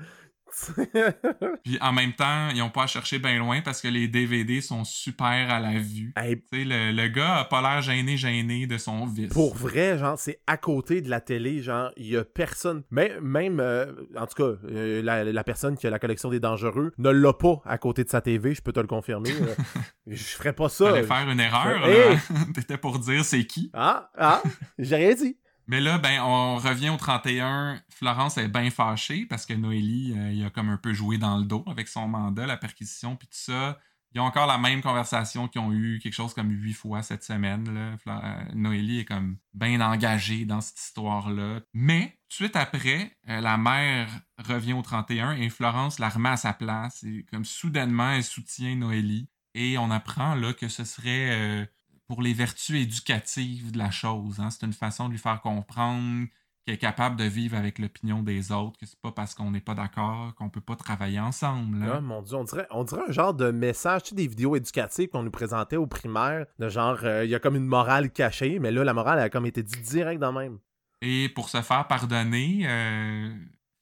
[1.63, 4.61] Puis en même temps, ils ont pas à chercher bien loin parce que les DVD
[4.61, 6.13] sont super à la vue.
[6.15, 9.33] le, le, gars a pas l'air gêné, gêné de son vice.
[9.33, 12.83] Pour vrai, genre, c'est à côté de la télé, genre, il y a personne.
[12.91, 16.93] Même, même euh, en tout cas, euh, la, personne qui a la collection des dangereux
[16.97, 19.31] ne l'a pas à côté de sa TV, je peux te le confirmer.
[20.07, 20.89] je ferais pas ça.
[20.89, 21.81] Fallait faire une erreur.
[22.53, 23.69] T'étais pour dire c'est qui.
[23.73, 24.41] Ah, ah,
[24.77, 25.37] j'ai rien dit.
[25.67, 27.81] Mais là, ben, on revient au 31.
[27.89, 31.37] Florence est bien fâchée parce que Noélie, euh, il a comme un peu joué dans
[31.37, 33.79] le dos avec son mandat, la perquisition, puis tout ça.
[34.15, 37.23] Ils ont encore la même conversation qu'ils ont eu quelque chose comme huit fois cette
[37.23, 37.73] semaine.
[37.73, 37.95] Là.
[38.07, 41.61] Euh, Noélie est comme bien engagée dans cette histoire-là.
[41.73, 46.53] Mais, suite après, euh, la mère revient au 31 et Florence la remet à sa
[46.53, 47.03] place.
[47.03, 49.29] Et comme soudainement, elle soutient Noélie.
[49.55, 51.67] Et on apprend là que ce serait
[52.07, 54.39] pour les vertus éducatives de la chose.
[54.39, 54.49] Hein.
[54.49, 56.27] C'est une façon de lui faire comprendre
[56.65, 59.61] qu'elle est capable de vivre avec l'opinion des autres, que c'est pas parce qu'on n'est
[59.61, 61.85] pas d'accord qu'on peut pas travailler ensemble.
[61.91, 64.55] Ah, mon Dieu, on dirait, on dirait un genre de message, tu sais, des vidéos
[64.55, 68.11] éducatives qu'on nous présentait au primaire, de genre, euh, il y a comme une morale
[68.11, 70.59] cachée, mais là, la morale a comme été dit direct dans même.
[71.01, 73.35] Et pour se faire pardonner, euh,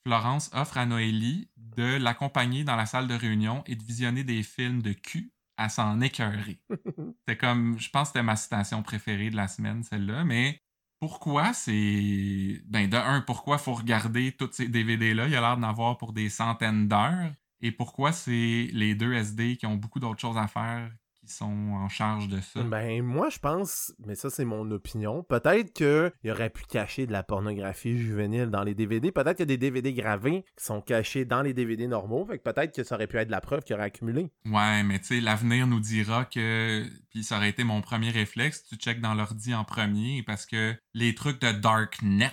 [0.06, 4.42] Florence offre à Noélie de l'accompagner dans la salle de réunion et de visionner des
[4.42, 6.60] films de cul à s'en écœurer.
[7.28, 10.62] c'est comme, je pense que c'était ma citation préférée de la semaine, celle-là, mais
[11.00, 12.62] pourquoi c'est.
[12.66, 15.28] Ben, de un, pourquoi faut regarder tous ces DVD-là?
[15.28, 17.32] Il y a l'air d'en avoir pour des centaines d'heures.
[17.62, 20.92] Et pourquoi c'est les deux SD qui ont beaucoup d'autres choses à faire
[21.26, 22.64] qui sont en charge de ça?
[22.64, 25.24] Ben, moi, je pense, mais ça, c'est mon opinion.
[25.24, 29.12] Peut-être qu'il aurait pu cacher de la pornographie juvénile dans les DVD.
[29.12, 32.26] Peut-être qu'il y a des DVD gravés qui sont cachés dans les DVD normaux.
[32.26, 34.32] Fait que peut-être que ça aurait pu être la preuve qu'il aurait accumulé.
[34.46, 36.86] Ouais, mais tu sais, l'avenir nous dira que.
[37.10, 38.64] Puis ça aurait été mon premier réflexe.
[38.64, 42.32] Tu checkes dans l'ordi en premier parce que les trucs de Darknet,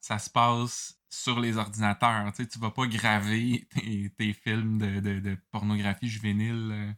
[0.00, 2.30] ça se passe sur les ordinateurs.
[2.32, 3.66] Tu sais, tu vas pas graver
[4.18, 6.92] tes, films de, de pornographie juvénile euh,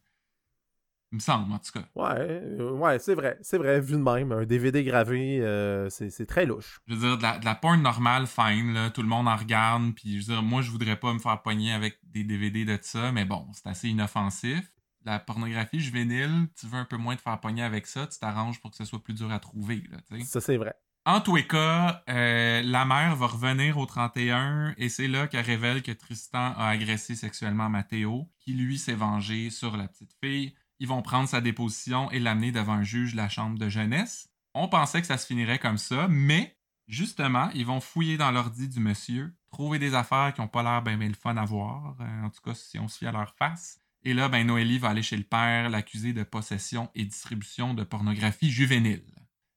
[1.13, 1.85] Il me semble, en tout cas.
[1.97, 3.37] Ouais, euh, ouais, c'est vrai.
[3.43, 4.31] C'est vrai, vu de même.
[4.31, 6.81] Un DVD gravé, euh, c'est c'est très louche.
[6.87, 9.37] Je veux dire, de la, de la porn normale, fine, là, tout le monde en
[9.37, 12.65] regarde, puis je veux dire, moi, je voudrais pas me faire pogner avec des DVD
[12.65, 14.73] de ça, mais bon, c'est assez inoffensif.
[15.05, 18.61] La pornographie juvénile, tu veux un peu moins te faire pogner avec ça, tu t'arranges
[18.61, 20.25] pour que ce soit plus dur à trouver, là, tu sais.
[20.25, 20.75] Ça, c'est vrai.
[21.07, 25.47] En tous les cas, euh, la mère va revenir au 31 et c'est là qu'elle
[25.47, 30.55] révèle que Tristan a agressé sexuellement Mathéo, qui lui s'est vengé sur la petite fille.
[30.81, 34.29] Ils vont prendre sa déposition et l'amener devant un juge de la chambre de jeunesse.
[34.55, 36.57] On pensait que ça se finirait comme ça, mais
[36.89, 40.83] justement, ils vont fouiller dans l'ordi du monsieur, trouver des affaires qui n'ont pas l'air
[40.83, 43.13] bien bien le fun à voir, euh, en tout cas si on se fie à
[43.13, 43.79] leur face.
[44.03, 47.85] Et là, ben, Noélie va aller chez le père, l'accuser de possession et distribution de
[47.85, 49.05] pornographie juvénile.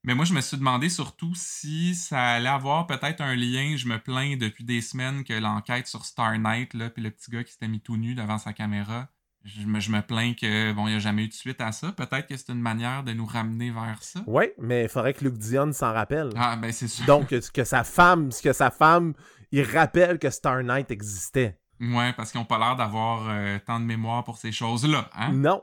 [0.03, 3.77] Mais moi, je me suis demandé surtout si ça allait avoir peut-être un lien.
[3.77, 7.31] Je me plains depuis des semaines que l'enquête sur Star Night, là, puis le petit
[7.31, 9.07] gars qui s'était mis tout nu devant sa caméra,
[9.43, 11.71] je me, je me plains que bon, il n'y a jamais eu de suite à
[11.71, 11.91] ça.
[11.91, 14.21] Peut-être que c'est une manière de nous ramener vers ça.
[14.25, 16.29] Oui, mais il faudrait que Luc Dion s'en rappelle.
[16.37, 17.05] Ah, ben c'est sûr.
[17.05, 19.13] Donc, que, que sa femme, que sa femme,
[19.51, 21.59] il rappelle que Star Night existait.
[21.81, 25.09] Ouais, parce qu'ils n'ont pas l'air d'avoir euh, tant de mémoire pour ces choses-là.
[25.13, 25.33] Hein?
[25.33, 25.61] Non.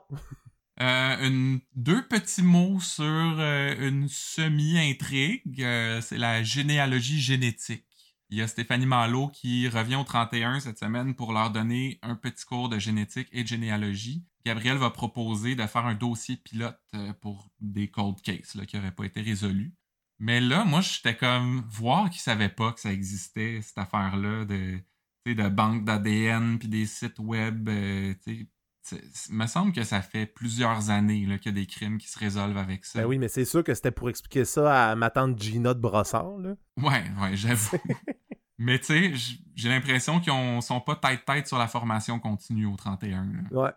[0.81, 5.65] Euh, une- deux petits mots sur euh, une semi-intrigue.
[6.03, 7.85] c'est la généalogie génétique.
[8.33, 12.15] Il y a Stéphanie Malo qui revient au 31 cette semaine pour leur donner un
[12.15, 14.25] petit cours de génétique et de généalogie.
[14.47, 18.95] Gabriel va proposer de faire un dossier pilote euh, pour des cold cases qui n'auraient
[18.95, 19.75] pas été résolus.
[20.21, 25.49] Mais là, moi, j'étais comme voir qu'ils savaient pas que ça existait, cette affaire-là de,
[25.49, 27.69] banque d'ADN puis des sites web.
[27.69, 28.15] euh,
[29.29, 32.19] Il me semble que ça fait plusieurs années qu'il y a des crimes qui se
[32.19, 33.01] résolvent avec ça.
[33.01, 35.81] Ben oui, mais c'est sûr que c'était pour expliquer ça à ma tante Gina de
[35.81, 36.39] Brossard.
[36.39, 36.55] Là.
[36.77, 37.77] Ouais, ouais, j'avoue.
[38.59, 39.13] mais tu sais,
[39.55, 43.25] j'ai l'impression qu'ils ont- sont pas tête-tête sur la formation continue au 31.
[43.25, 43.63] là.
[43.63, 43.71] Ouais.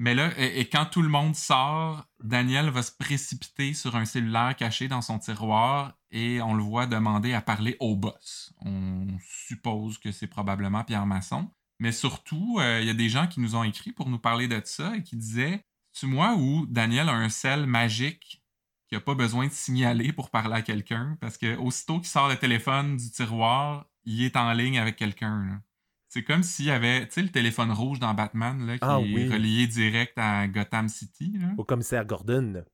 [0.00, 4.04] Mais là, et, et quand tout le monde sort, Daniel va se précipiter sur un
[4.04, 8.54] cellulaire caché dans son tiroir et on le voit demander à parler au boss.
[8.64, 11.50] On suppose que c'est probablement Pierre Masson.
[11.78, 14.48] Mais surtout, euh, il y a des gens qui nous ont écrit pour nous parler
[14.48, 18.42] de ça et qui disaient Tu moi où Daniel a un sel magique
[18.88, 21.16] qui a pas besoin de signaler pour parler à quelqu'un?
[21.20, 25.62] Parce que aussitôt qu'il sort le téléphone du tiroir, il est en ligne avec quelqu'un.
[26.08, 28.98] C'est comme s'il y avait, tu sais, le téléphone rouge dans Batman là, qui Ah
[28.98, 31.36] est relié direct à Gotham City.
[31.38, 31.48] là.
[31.58, 32.64] Au commissaire Gordon.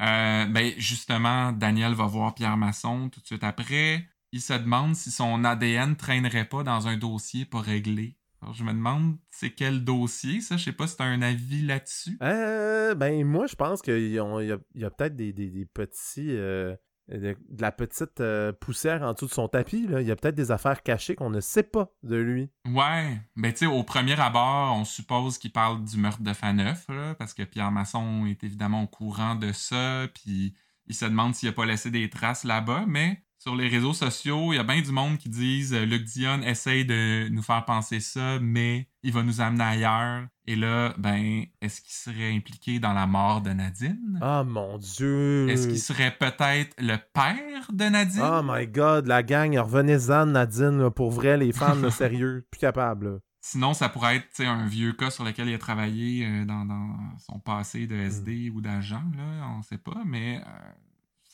[0.00, 4.08] Euh, ben, justement, Daniel va voir Pierre Masson tout de suite après.
[4.32, 8.16] Il se demande si son ADN traînerait pas dans un dossier pas réglé.
[8.44, 10.56] Alors, je me demande c'est quel dossier, ça?
[10.58, 12.18] Je sais pas si t'as un avis là-dessus.
[12.22, 15.64] Euh, ben, moi, je pense qu'il y a, il y a peut-être des, des- des
[15.64, 16.30] petits.
[16.36, 16.76] euh,
[17.08, 19.86] de, de la petite euh, poussière en dessous de son tapis.
[19.86, 20.00] Là.
[20.00, 22.50] Il y a peut-être des affaires cachées qu'on ne sait pas de lui.
[22.66, 26.86] Ouais, ben tu sais, au premier abord, on suppose qu'il parle du meurtre de Faneuf,
[26.88, 30.54] là, parce que Pierre Masson est évidemment au courant de ça, puis
[30.86, 34.54] il se demande s'il a pas laissé des traces là-bas, mais sur les réseaux sociaux,
[34.54, 37.66] il y a bien du monde qui disent euh, Luc Dion essaye de nous faire
[37.66, 40.22] penser ça, mais il va nous amener ailleurs.
[40.46, 44.18] Et là, ben, est-ce qu'il serait impliqué dans la mort de Nadine?
[44.22, 45.46] Ah, mon Dieu.
[45.50, 48.22] Est-ce qu'il serait peut-être le père de Nadine?
[48.24, 53.06] Oh my god, la gang, revenez-en, Nadine, là, pour vrai, les là, sérieux, plus capable.
[53.06, 53.18] là.
[53.42, 56.96] Sinon, ça pourrait être un vieux cas sur lequel il a travaillé euh, dans, dans
[57.18, 60.72] son passé de SD ou d'agent, là, on sait pas, mais euh,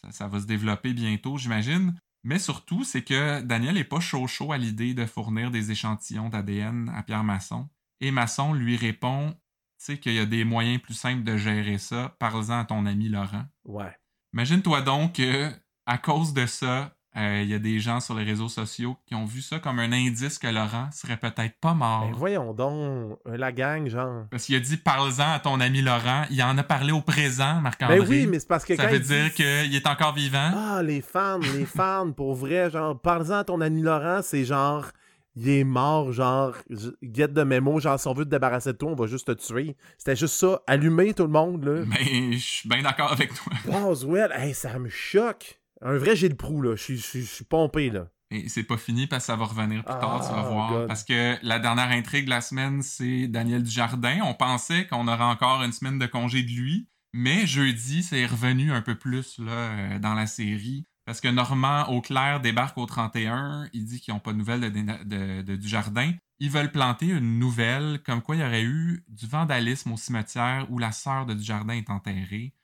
[0.05, 1.95] ça, ça va se développer bientôt, j'imagine.
[2.23, 6.29] Mais surtout, c'est que Daniel est pas chaud chaud à l'idée de fournir des échantillons
[6.29, 7.69] d'ADN à Pierre Masson.
[8.01, 9.39] Et Masson lui répond, tu
[9.79, 13.09] sais qu'il y a des moyens plus simples de gérer ça, parle-en à ton ami
[13.09, 13.45] Laurent.
[13.65, 13.97] Ouais.
[14.35, 15.51] Imagine-toi donc que,
[15.87, 19.15] à cause de ça, euh, il y a des gens sur les réseaux sociaux qui
[19.17, 22.07] ont vu ça comme un indice que Laurent serait peut-être pas mort.
[22.07, 24.27] Ben, voyons donc, euh, la gang, genre.
[24.31, 26.25] Parce qu'il a dit parle-en à ton ami Laurent.
[26.31, 27.99] Il en a parlé au présent, Marc-André.
[27.99, 30.51] Ben oui, mais c'est parce que Ça quand veut dire dit- qu'il est encore vivant.
[30.55, 34.87] Ah, les fans, les fans, pour vrai, genre, parle-en à ton ami Laurent, c'est genre,
[35.35, 36.55] il est mort, genre,
[37.03, 39.33] guette de mémo, genre, si on veut te débarrasser de toi, on va juste te
[39.33, 39.77] tuer.
[39.99, 41.83] C'était juste ça, allumer tout le monde, là.
[41.87, 43.53] Mais je suis bien d'accord avec toi.
[43.69, 45.57] Roswell, hey, ça me choque.
[45.83, 48.09] Un vrai Gilles Proux, là, je suis- pompé, là.
[48.33, 50.71] Et c'est pas fini parce que ça va revenir plus tard, tu vas Ah, voir.
[50.71, 50.87] God.
[50.89, 54.21] Parce que la dernière intrigue de la semaine, c'est Daniel Dujardin.
[54.23, 56.87] On pensait qu'on aurait encore une semaine de congé de lui.
[57.13, 60.87] Mais jeudi, c'est revenu un peu plus là, euh, dans la série.
[61.07, 63.69] Parce que Normand Auclair débarque au 31.
[63.73, 64.69] Il dit qu'ils n'ont pas de nouvelles de,
[65.05, 66.13] de- de Dujardin.
[66.39, 70.67] Ils veulent planter une nouvelle comme quoi il y aurait eu du vandalisme au cimetière
[70.71, 72.55] où la sœur de Dujardin est enterrée.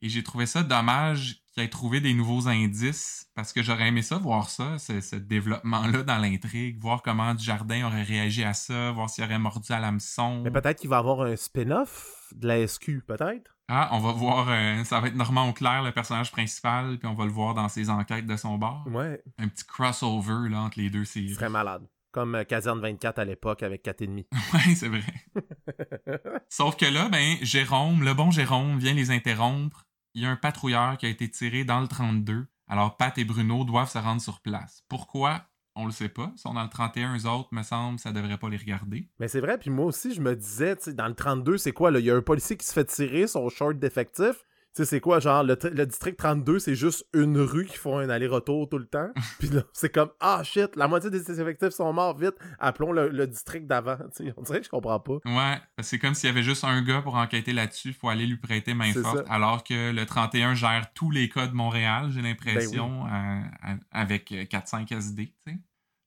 [0.00, 4.02] Et j'ai trouvé ça dommage qu'il ait trouvé des nouveaux indices parce que j'aurais aimé
[4.02, 8.90] ça, voir ça, ce, ce développement-là dans l'intrigue, voir comment Dujardin aurait réagi à ça,
[8.92, 10.42] voir s'il aurait mordu à l'hameçon.
[10.42, 13.56] Mais peut-être qu'il va y avoir un spin-off de la SQ, peut-être?
[13.68, 17.14] Ah, on va voir, euh, ça va être Normand Auclair, le personnage principal, puis on
[17.14, 18.84] va le voir dans ses enquêtes de son bar.
[18.88, 21.34] Ouais, Un petit crossover là, entre les deux séries.
[21.34, 21.86] serait malade.
[22.10, 24.26] Comme euh, Caserne 24 à l'époque avec 4,5.
[24.52, 25.04] Ouais, c'est vrai.
[26.50, 29.86] Sauf que là, ben, Jérôme, le bon Jérôme, vient les interrompre.
[30.14, 32.46] Il y a un patrouilleur qui a été tiré dans le 32.
[32.68, 34.84] Alors, Pat et Bruno doivent se rendre sur place.
[34.88, 35.42] Pourquoi?
[35.74, 36.30] On le sait pas.
[36.36, 39.08] Ils sont dans le 31, eux autres, me semble, ça devrait pas les regarder.
[39.18, 41.98] Mais c'est vrai, puis moi aussi, je me disais, dans le 32, c'est quoi, là?
[41.98, 44.44] Il y a un policier qui se fait tirer, son short d'effectif.
[44.74, 47.98] Tu sais, c'est quoi, genre, le, le district 32, c'est juste une rue qui font
[47.98, 49.10] un aller-retour tout le temps.
[49.38, 53.08] Puis là, c'est comme, ah shit, la moitié des effectifs sont morts, vite, appelons le,
[53.10, 53.98] le district d'avant.
[54.16, 55.18] Tu sais, on dirait que je comprends pas.
[55.26, 58.26] Ouais, c'est comme s'il y avait juste un gars pour enquêter là-dessus, il faut aller
[58.26, 59.32] lui prêter main forte, ça.
[59.32, 63.76] alors que le 31 gère tous les cas de Montréal, j'ai Ben l'impression, euh, à-
[63.90, 65.58] avec euh, 4-5 SD, tu sais.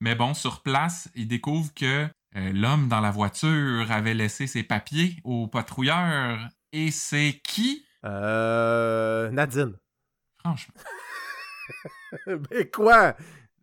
[0.02, 4.64] Mais bon, sur place, il découvre que euh, l'homme dans la voiture avait laissé ses
[4.64, 6.50] papiers au patrouilleur.
[6.74, 7.85] Et c'est qui?
[8.06, 9.30] Euh.
[9.32, 9.78] Nadine.
[10.40, 10.74] Franchement.
[12.28, 13.16] Mais quoi?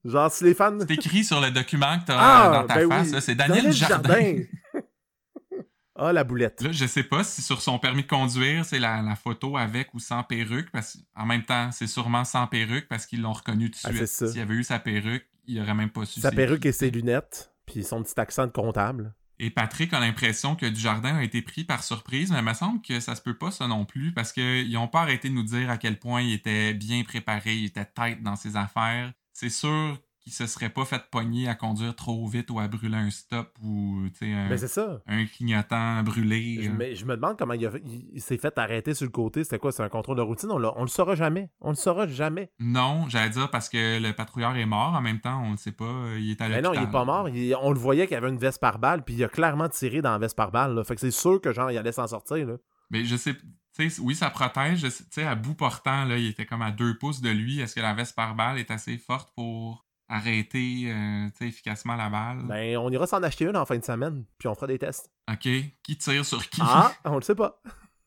[0.04, 0.78] Genre, si les fans.
[0.80, 3.22] C'est écrit sur le document que t'as Ah, euh, dans ta ben face, oui.
[3.22, 4.08] c'est Daniel, Jardin.
[4.08, 4.42] Jardin.
[5.96, 6.60] ah, la boulette.
[6.62, 9.94] Là, je sais pas si sur son permis de conduire, c'est la, la photo avec
[9.94, 13.70] ou sans perruque, parce qu'en même temps, c'est sûrement sans perruque parce qu'ils l'ont reconnu
[13.70, 14.28] tout de Ah, suite.
[14.30, 16.20] S'il avait eu sa perruque, il aurait même pas su.
[16.20, 16.68] Sa perruque qui.
[16.68, 19.14] et ses lunettes, puis son petit accent de comptable.
[19.44, 22.80] Et Patrick a l'impression que Dujardin a été pris par surprise, mais il me semble
[22.80, 25.42] que ça se peut pas ça non plus, parce qu'ils ont pas arrêté de nous
[25.42, 29.12] dire à quel point il était bien préparé, il était tête dans ses affaires.
[29.32, 32.96] C'est sûr qu'il se serait pas fait pogner à conduire trop vite ou à brûler
[32.96, 35.00] un stop ou tu sais, un, c'est ça.
[35.06, 36.58] un clignotant brûlé.
[36.62, 36.72] Je, euh.
[36.72, 37.68] me, je me demande comment il,
[38.14, 39.42] il- s'est fait arrêter sur le côté.
[39.42, 39.72] C'était quoi?
[39.72, 40.50] C'est un contrôle de routine?
[40.52, 41.50] On, on le saura jamais.
[41.60, 42.50] On le saura jamais.
[42.60, 44.94] Non, j'allais dire parce que le patrouilleur est mort.
[44.94, 45.92] En même temps, on ne sait pas.
[46.18, 46.62] Il est à Mais l'hôpital.
[46.62, 47.28] Ben non, il est pas mort.
[47.28, 50.02] Il- on le voyait qu'il avait une veste par balle, puis il a clairement tiré
[50.02, 50.74] dans la veste par balle.
[50.74, 50.84] là.
[50.84, 52.46] Fait que c'est sûr que genre, il allait s'en sortir.
[52.46, 52.54] Là.
[52.90, 54.78] Mais je sais, tu sais, oui, ça protège.
[54.80, 57.30] je sais- Tu sais, à bout portant, là, il était comme à deux pouces de
[57.30, 57.58] lui.
[57.60, 62.42] Est-ce que la veste par balle est assez forte pour arrêter euh, efficacement la balle?
[62.44, 65.10] Ben, on ira s'en acheter une en fin de semaine, puis on fera des tests.
[65.30, 65.48] OK.
[65.82, 66.60] Qui tire sur qui?
[66.62, 67.60] Ah, on le sait pas.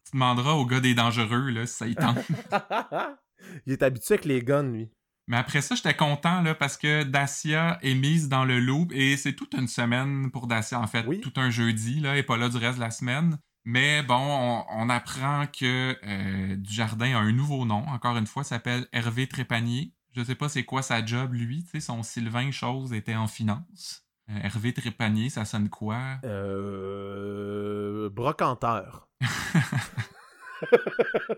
[0.06, 2.18] tu demanderas au gars des dangereux, là, si ça y tente.
[3.66, 4.90] il est habitué avec les guns, lui.
[5.28, 9.18] Mais après ça, j'étais content là, parce que Dacia est mise dans le loop et
[9.18, 11.20] c'est toute une semaine pour Dacia, en fait, Oui.
[11.22, 13.40] tout un jeudi, là, et pas là du reste de la semaine.
[13.68, 18.44] Mais bon, on, on apprend que euh, Dujardin a un nouveau nom, encore une fois,
[18.44, 19.92] s'appelle Hervé Trépanier.
[20.16, 23.28] Je sais pas c'est quoi sa job, lui, tu sais, son Sylvain Chose était en
[23.28, 24.06] finance.
[24.30, 26.20] Euh, Hervé Trépanier, ça sonne quoi?
[26.24, 28.10] Euh...
[28.10, 29.10] Brocanteur.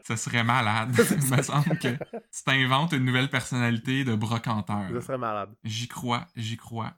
[0.04, 0.96] Ça serait malade.
[1.12, 1.88] Il me semble que
[2.32, 4.90] tu t'inventes une nouvelle personnalité de brocanteur.
[4.94, 5.50] Ça serait malade.
[5.64, 6.94] J'y crois, j'y crois.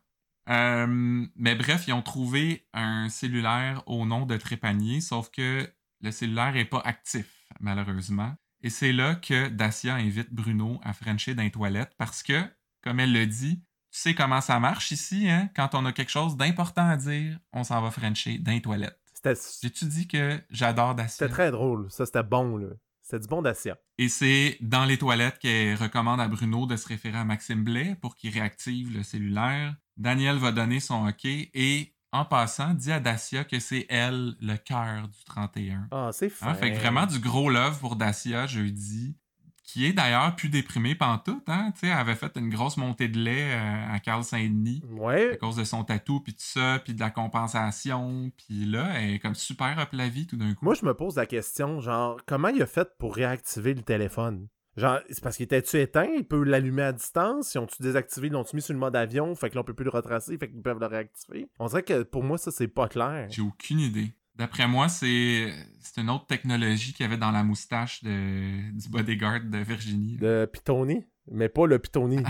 [0.50, 6.12] Euh, mais bref, ils ont trouvé un cellulaire au nom de Trépanier, sauf que le
[6.12, 8.36] cellulaire n'est pas actif, malheureusement.
[8.62, 12.42] Et c'est là que Dacia invite Bruno à Frencher dans les toilettes parce que,
[12.82, 15.50] comme elle le dit, tu sais comment ça marche ici, hein?
[15.56, 19.00] Quand on a quelque chose d'important à dire, on s'en va Frencher dans les toilettes.
[19.14, 21.28] C'était J'ai-tu dit que j'adore Dacia?
[21.28, 21.90] c'était très drôle.
[21.90, 22.68] Ça, c'était bon, là.
[23.02, 23.78] C'était du bon Dacia.
[23.98, 27.98] Et c'est dans les toilettes qu'elle recommande à Bruno de se référer à Maxime Blais
[28.02, 29.76] pour qu'il réactive le cellulaire.
[29.98, 34.56] Daniel va donner son OK et, en passant, dit à Dacia que c'est elle le
[34.58, 35.88] cœur du 31.
[35.92, 36.48] Ah, c'est fin.
[36.50, 39.16] Hein, fait que vraiment du gros love pour Dacia jeudi,
[39.64, 41.48] qui est d'ailleurs plus déprimée pantoute.
[41.48, 41.72] Hein?
[41.76, 44.94] Tu sais, elle avait fait une grosse montée de lait euh, à Carl Saint-Denis à
[44.94, 45.38] Ouais.
[45.40, 48.32] cause de son tatou, puis tout ça, puis de la compensation.
[48.38, 50.66] Puis là, elle est comme super up la vie tout d'un coup.
[50.66, 54.48] Moi, je me pose la question, genre, comment il a fait pour réactiver le téléphone?
[54.80, 56.08] Genre, c'est parce qu'il était-tu éteint?
[56.18, 57.54] Il peut l'allumer à distance?
[57.54, 58.28] Ils ont-tu désactivé?
[58.28, 59.36] Ils l'ont-tu mis sur le mode avion?
[59.36, 60.38] Fait que là, on peut plus le retracer?
[60.38, 61.50] Fait qu'ils peuvent le réactiver?
[61.60, 63.28] On dirait que pour moi, ça, c'est pas clair.
[63.30, 64.14] J'ai aucune idée.
[64.36, 68.88] D'après moi, c'est c'est une autre technologie qu'il y avait dans la moustache de, du
[68.90, 70.18] bodyguard de Virginie.
[70.22, 71.06] Le Pitoni?
[71.30, 72.24] Mais pas le Pitoni.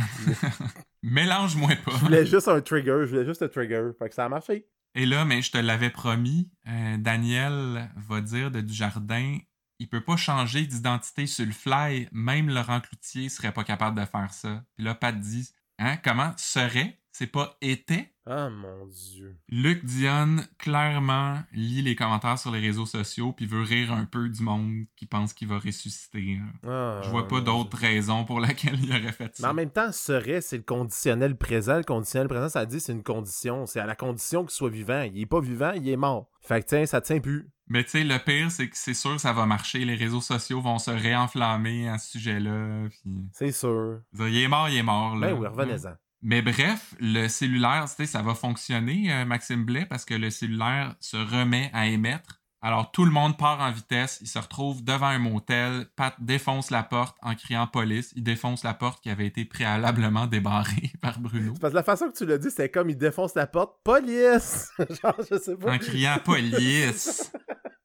[1.03, 1.97] Mélange-moi je pas.
[1.97, 3.01] voulais juste un trigger.
[3.01, 3.91] Je voulais juste un trigger.
[3.97, 4.65] Fait que ça a marché.
[4.95, 9.37] Et là, mais je te l'avais promis, euh, Daniel va dire de Dujardin,
[9.79, 14.05] il peut pas changer d'identité sur le fly, même Laurent Cloutier serait pas capable de
[14.05, 14.63] faire ça.
[14.75, 16.98] Puis là, Pat dit, hein, comment serait?
[17.19, 18.13] C'est pas était?
[18.25, 19.35] Ah, mon Dieu.
[19.49, 24.29] Luc Dionne, clairement, lit les commentaires sur les réseaux sociaux puis veut rire un peu
[24.29, 26.39] du monde qui pense qu'il va ressusciter.
[26.41, 26.53] hein.
[26.65, 29.51] Ah, Je vois pas d'autre raison pour laquelle il aurait fait Mais ça.
[29.51, 31.75] en même temps, serait, c'est le conditionnel présent.
[31.75, 33.65] Le conditionnel présent, ça dit c'est une condition.
[33.65, 35.01] C'est à la condition qu'il soit vivant.
[35.01, 36.29] Il est pas vivant, il est mort.
[36.39, 37.49] Fait que tiens, ça tient plus.
[37.67, 39.83] Mais tu sais, le pire, c'est que c'est sûr que ça va marcher.
[39.83, 42.87] Les réseaux sociaux vont se réenflammer à ce sujet-là.
[43.33, 43.99] C'est sûr.
[44.17, 45.17] Il est mort, il est mort.
[45.17, 45.33] Là.
[45.33, 45.95] Ben oui, revenez-en.
[46.21, 50.29] Mais bref, le cellulaire, tu sais, ça va fonctionner, euh, Maxime Blais, parce que le
[50.29, 52.39] cellulaire se remet à émettre.
[52.61, 56.71] Alors tout le monde part en vitesse, il se retrouve devant un motel, Pat défonce
[56.71, 61.21] la porte en criant police, il défonce la porte qui avait été préalablement débarrée par
[61.21, 61.53] Bruno.
[61.61, 64.71] Parce que la façon que tu l'as dit, c'est comme il défonce la porte, police!
[64.77, 65.73] Genre, je sais pas.
[65.73, 67.31] En criant police.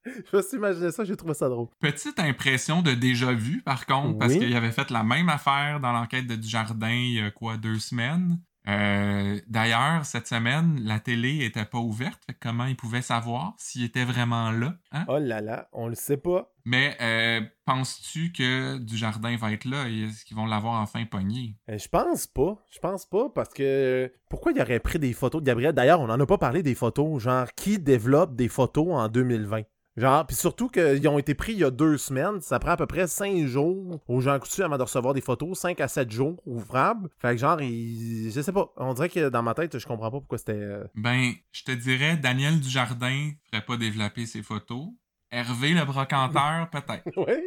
[0.06, 1.68] je me suis imaginé ça, j'ai trouvé ça drôle.
[1.80, 5.92] Petite impression de déjà vu, par contre, parce qu'il avait fait la même affaire dans
[5.92, 8.38] l'enquête de Dujardin il y a quoi, deux semaines.
[8.66, 12.22] Euh, D'ailleurs, cette semaine, la télé était pas ouverte.
[12.26, 14.74] Fait comment il pouvait savoir s'il était vraiment là?
[14.92, 15.04] Hein?
[15.08, 16.50] Oh là là, on le sait pas.
[16.64, 19.86] Mais euh, penses-tu que Dujardin va être là?
[19.90, 21.58] Et est-ce qu'ils vont l'avoir enfin pogné?
[21.68, 22.56] Euh, Je pense pas.
[22.70, 25.74] Je pense pas parce que pourquoi il aurait pris des photos de Gabriel?
[25.74, 27.22] D'ailleurs, on en a pas parlé des photos.
[27.22, 29.60] Genre, qui développe des photos en 2020
[29.96, 32.40] Genre, puis surtout qu'ils ont été pris il y a deux semaines.
[32.40, 35.56] Ça prend à peu près cinq jours aux gens coutus avant de recevoir des photos.
[35.58, 37.08] Cinq à sept jours ouvrables.
[37.20, 38.30] Fait que genre, il...
[38.32, 38.72] je sais pas.
[38.76, 40.52] On dirait que dans ma tête, je comprends pas pourquoi c'était.
[40.52, 44.86] euh, Ben, je te dirais, Daniel Dujardin ferait pas développer ses photos.
[45.30, 47.04] Hervé le brocanteur, peut-être.
[47.16, 47.42] Oui.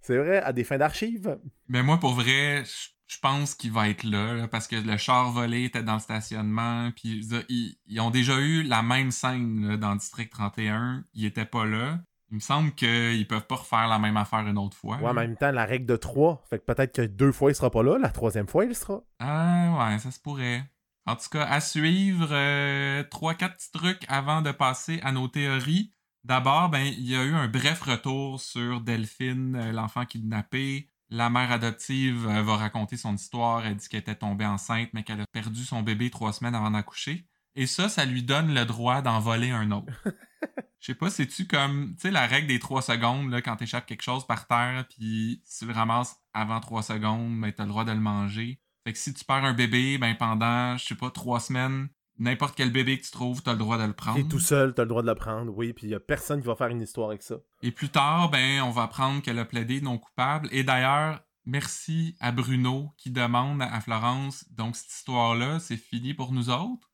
[0.00, 1.36] C'est vrai, à des fins d'archives.
[1.68, 4.96] Mais moi, pour vrai, je- je pense qu'il va être là, là, parce que le
[4.96, 9.68] char volé était dans le stationnement, puis ils, ils ont déjà eu la même scène
[9.68, 11.98] là, dans District 31, ils étaient pas là.
[12.30, 14.96] Il me semble qu'ils peuvent pas refaire la même affaire une autre fois.
[14.96, 16.42] Ouais, en même temps, la règle de trois.
[16.50, 17.98] Fait que peut-être que deux fois, il sera pas là.
[17.98, 19.02] La troisième fois, il sera.
[19.20, 20.64] Ah ouais, ça se pourrait.
[21.06, 25.28] En tout cas, à suivre, euh, trois, quatre petits trucs avant de passer à nos
[25.28, 25.92] théories.
[26.24, 30.90] D'abord, ben, il y a eu un bref retour sur Delphine, euh, l'enfant kidnappé.
[31.08, 33.64] La mère adoptive euh, va raconter son histoire.
[33.64, 36.70] Elle dit qu'elle était tombée enceinte, mais qu'elle a perdu son bébé trois semaines avant
[36.70, 37.28] d'accoucher.
[37.54, 39.92] Et ça, ça lui donne le droit d'en voler un autre.
[40.80, 43.86] Je sais pas, c'est-tu comme, tu sais, la règle des trois secondes, là, quand t'échappes
[43.86, 47.70] quelque chose par terre, puis si tu le ramasses avant trois secondes, ben, t'as le
[47.70, 48.60] droit de le manger.
[48.84, 51.88] Fait que si tu perds un bébé, ben, pendant, je sais pas, trois semaines,
[52.18, 54.16] n'importe quel bébé que tu trouves, t'as le droit de le prendre.
[54.22, 55.52] T'es tout seul, t'as le droit de le prendre.
[55.56, 57.36] Oui, puis il y a personne qui va faire une histoire avec ça.
[57.62, 60.48] Et plus tard, ben, on va apprendre qu'elle a plaidé non coupable.
[60.52, 66.32] Et d'ailleurs, merci à Bruno qui demande à Florence, donc cette histoire-là, c'est fini pour
[66.32, 66.90] nous autres?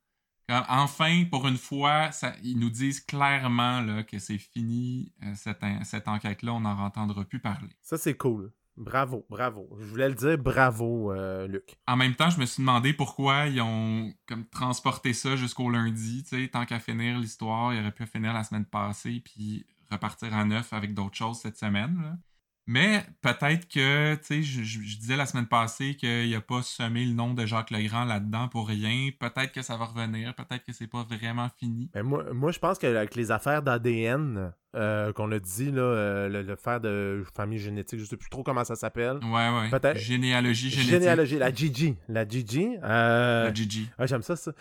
[0.49, 5.33] Quand- enfin, pour une fois, ça- ils nous disent clairement là, que c'est fini, euh,
[5.37, 7.71] cette, cette enquête-là, on n'en entendra plus parler.
[7.81, 8.53] Ça, c'est cool.
[8.77, 9.69] Bravo, bravo.
[9.79, 11.77] Je voulais le dire, bravo, euh, Luc.
[11.87, 16.25] En même temps, je me suis demandé pourquoi ils ont comme transporté ça jusqu'au lundi.
[16.51, 20.73] Tant qu'à finir l'histoire, il aurait pu finir la semaine passée puis repartir à neuf
[20.73, 22.19] avec d'autres choses cette semaine.
[22.67, 26.63] Mais peut-être que, tu sais, je, je- je disais la semaine passée qu'il a pas
[26.63, 29.09] semé le nom de Jacques Legrand là-dedans pour rien.
[29.19, 30.33] Peut-être que ça va revenir.
[30.35, 31.91] Peut-être que c'est pas vraiment fini.
[31.95, 36.29] Mais moi, moi, je pense qu'avec les affaires d'ADN euh, qu'on a dit, là, euh,
[36.29, 39.17] le, le faire de famille génétique, je sais plus trop comment ça s'appelle.
[39.25, 39.69] Ouais, ouais.
[39.71, 39.99] Peut-être.
[39.99, 40.93] Généalogie génétique.
[40.93, 41.97] Généalogie, la Gigi.
[42.09, 42.77] La Gigi.
[42.85, 43.91] Euh, La Gigi.
[43.99, 44.53] ah, J'aime ça, ça.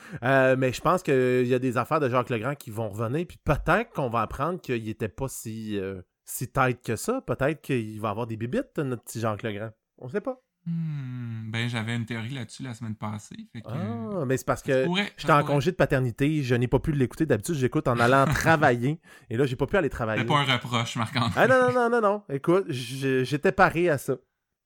[0.58, 3.38] Mais je pense qu'il y a des affaires de Jacques Legrand qui vont revenir, puis
[3.44, 5.80] peut-être qu'on va apprendre qu'il était pas si,
[6.26, 7.22] si tête que ça.
[7.22, 9.72] Peut-être qu'il va avoir des bibites, notre petit Jacques Legrand.
[9.98, 10.42] On sait pas.
[10.66, 13.48] Hmm, ben, j'avais une théorie là-dessus la semaine passée.
[13.52, 16.78] Fait que, Ah, mais c'est parce que j'étais en congé de paternité, je n'ai pas
[16.80, 17.26] pu l'écouter.
[17.26, 19.00] D'habitude, j'écoute en allant travailler.
[19.32, 20.22] Et là, j'ai pas pu aller travailler.
[20.22, 21.32] C'était pas un reproche, Marc-André.
[21.36, 22.24] Ah non, non, non, non, non.
[22.30, 24.14] Écoute, j'étais paré à ça.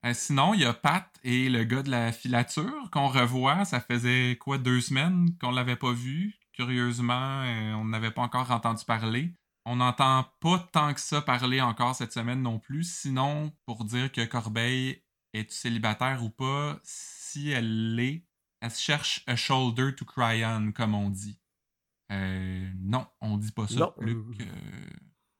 [0.04, 3.64] Euh, sinon, il y a Pat et le gars de la filature qu'on revoit.
[3.64, 6.34] Ça faisait quoi, deux semaines qu'on l'avait pas vu?
[6.52, 9.32] Curieusement, euh, on n'avait pas encore entendu parler.
[9.68, 12.84] On n'entend pas tant que ça parler encore cette semaine non plus.
[12.84, 15.02] Sinon, pour dire que Corbeil
[15.32, 18.24] est célibataire ou pas, si elle l'est,
[18.60, 21.40] elle se cherche a shoulder to cry on, comme on dit.
[22.12, 23.94] Euh, non, on dit pas ça, Non.
[23.98, 24.40] Luc.
[24.40, 24.44] euh,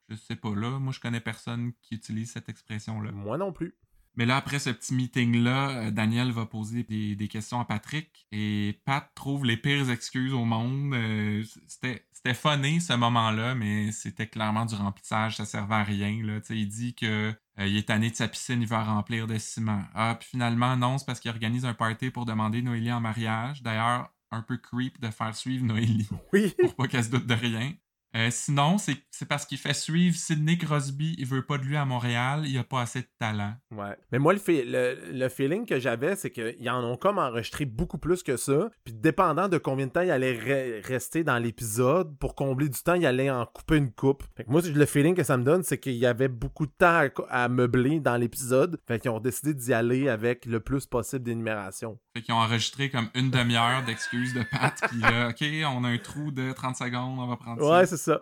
[0.08, 0.80] je sais pas là.
[0.80, 3.12] Moi, je connais personne qui utilise cette expression-là.
[3.12, 3.78] Moi non plus.
[4.16, 8.26] Mais là, après ce petit meeting-là, euh, Daniel va poser des, des questions à Patrick
[8.32, 10.94] et Pat trouve les pires excuses au monde.
[10.94, 16.22] Euh, c'était, c'était funné ce moment-là, mais c'était clairement du remplissage, ça servait à rien.
[16.24, 16.40] Là.
[16.48, 19.84] Il dit que euh, il est tanné de sa piscine, il va remplir de ciment.
[19.94, 23.62] Ah, puis finalement, non, c'est parce qu'il organise un party pour demander Noélie en mariage.
[23.62, 26.54] D'ailleurs, un peu creep de faire suivre Noélie Oui.
[26.62, 27.74] pour pas qu'elle se doute de rien.
[28.14, 31.76] Euh, sinon, c'est, c'est parce qu'il fait suivre Sidney Crosby, il veut pas de lui
[31.76, 33.54] à Montréal, il a pas assez de talent.
[33.70, 33.96] Ouais.
[34.12, 37.98] Mais moi, le, le, le feeling que j'avais, c'est qu'ils en ont comme enregistré beaucoup
[37.98, 38.70] plus que ça.
[38.84, 42.80] Puis dépendant de combien de temps il allait re- rester dans l'épisode, pour combler du
[42.80, 44.22] temps, il allait en couper une coupe.
[44.36, 46.72] Fait que moi, le feeling que ça me donne, c'est qu'il y avait beaucoup de
[46.78, 48.80] temps à, meubler dans l'épisode.
[48.86, 51.98] Fait qu'ils ont décidé d'y aller avec le plus possible d'énumération.
[52.14, 55.88] Fait qu'ils ont enregistré comme une demi-heure d'excuses de Pat, puis là, OK, on a
[55.88, 57.95] un trou de 30 secondes, on va prendre ça.
[57.96, 58.20] C'est ça.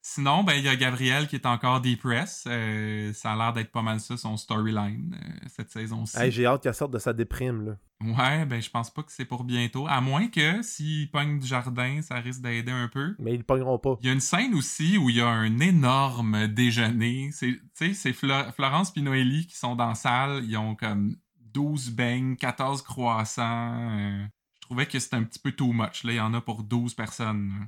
[0.00, 2.44] Sinon, ben il y a Gabriel qui est encore depress.
[2.46, 6.16] Euh, ça a l'air d'être pas mal ça, son storyline, euh, cette saison-ci.
[6.18, 7.76] Hey, J'ai hâte qu'elle sorte de sa déprime, là.
[8.00, 9.86] Ouais, ben je pense pas que c'est pour bientôt.
[9.88, 13.16] À moins que s'il pogne du jardin, ça risque d'aider un peu.
[13.18, 13.96] Mais ils pogneront pas.
[14.00, 17.30] Il y a une scène aussi où il y a un énorme déjeuner.
[17.38, 20.42] Tu sais, c'est Flo- Florence Noélie qui sont dans la salle.
[20.44, 21.16] Ils ont comme
[21.52, 23.90] 12 beignes, 14 croissants.
[23.90, 24.24] euh,
[24.54, 26.04] je trouvais que c'était un petit peu too much.
[26.04, 27.48] Là, il y en a pour 12 personnes.
[27.58, 27.66] là.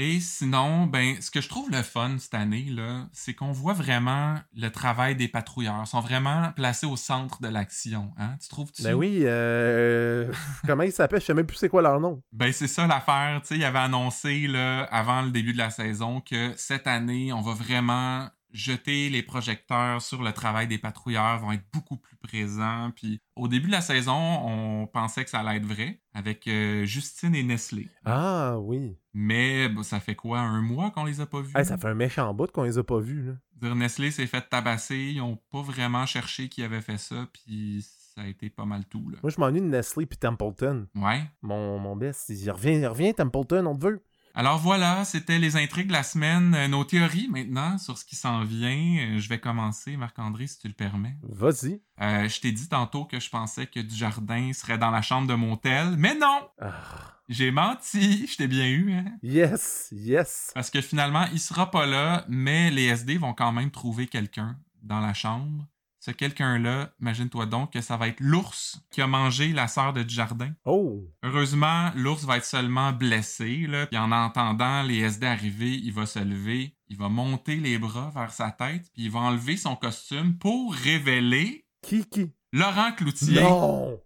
[0.00, 2.68] Et sinon, ben, ce que je trouve le fun cette année,
[3.12, 5.82] c'est qu'on voit vraiment le travail des patrouilleurs.
[5.84, 8.12] Ils sont vraiment placés au centre de l'action.
[8.16, 8.36] Hein?
[8.40, 8.84] Tu trouves-tu?
[8.84, 10.32] Ben oui, euh...
[10.68, 11.20] comment ils s'appellent?
[11.20, 12.22] Je sais même plus c'est quoi leur nom.
[12.30, 15.70] Ben c'est ça l'affaire, tu sais, il avait annoncé là, avant le début de la
[15.70, 21.38] saison que cette année, on va vraiment jeter les projecteurs sur le travail des patrouilleurs,
[21.40, 22.90] vont être beaucoup plus présents.
[22.94, 26.84] Puis au début de la saison, on pensait que ça allait être vrai avec euh,
[26.84, 27.88] Justine et Nestlé.
[28.04, 28.96] Ah oui.
[29.12, 31.52] Mais bah, ça fait quoi, un mois qu'on les a pas vus?
[31.56, 33.32] Hey, ça fait un méchant bout qu'on les a pas vus, là.
[33.56, 37.84] Dire Nestlé s'est fait tabasser, ils ont pas vraiment cherché qui avait fait ça, puis
[38.14, 39.10] ça a été pas mal tout.
[39.10, 39.18] Là.
[39.22, 40.86] Moi, je m'ennuie de Nestlé puis Templeton.
[40.94, 41.22] Ouais.
[41.42, 44.04] Mon, mon best, il revient, il revient, Templeton, on te veut.
[44.34, 46.54] Alors voilà, c'était les intrigues de la semaine.
[46.54, 48.68] Euh, nos théories maintenant sur ce qui s'en vient.
[49.00, 51.16] Euh, je vais commencer, Marc-André, si tu le permets.
[51.22, 51.82] Vas-y.
[52.00, 55.34] Euh, je t'ai dit tantôt que je pensais que Dujardin serait dans la chambre de
[55.34, 56.48] motel, mais non!
[56.60, 57.18] Ah.
[57.28, 59.04] J'ai menti, je t'ai bien eu, hein?
[59.22, 60.50] Yes, yes.
[60.54, 64.56] Parce que finalement, il sera pas là, mais les SD vont quand même trouver quelqu'un
[64.82, 65.66] dans la chambre.
[66.08, 70.02] Ce quelqu'un-là, imagine-toi donc que ça va être l'ours qui a mangé la sœur de
[70.02, 70.54] Dujardin.
[70.64, 71.06] Oh.
[71.22, 76.06] Heureusement, l'ours va être seulement blessé, là, puis en entendant les SD arriver, il va
[76.06, 79.76] se lever, il va monter les bras vers sa tête, puis il va enlever son
[79.76, 82.32] costume pour révéler Qui, qui?
[82.54, 83.42] Laurent Cloutier.
[83.42, 84.00] Non!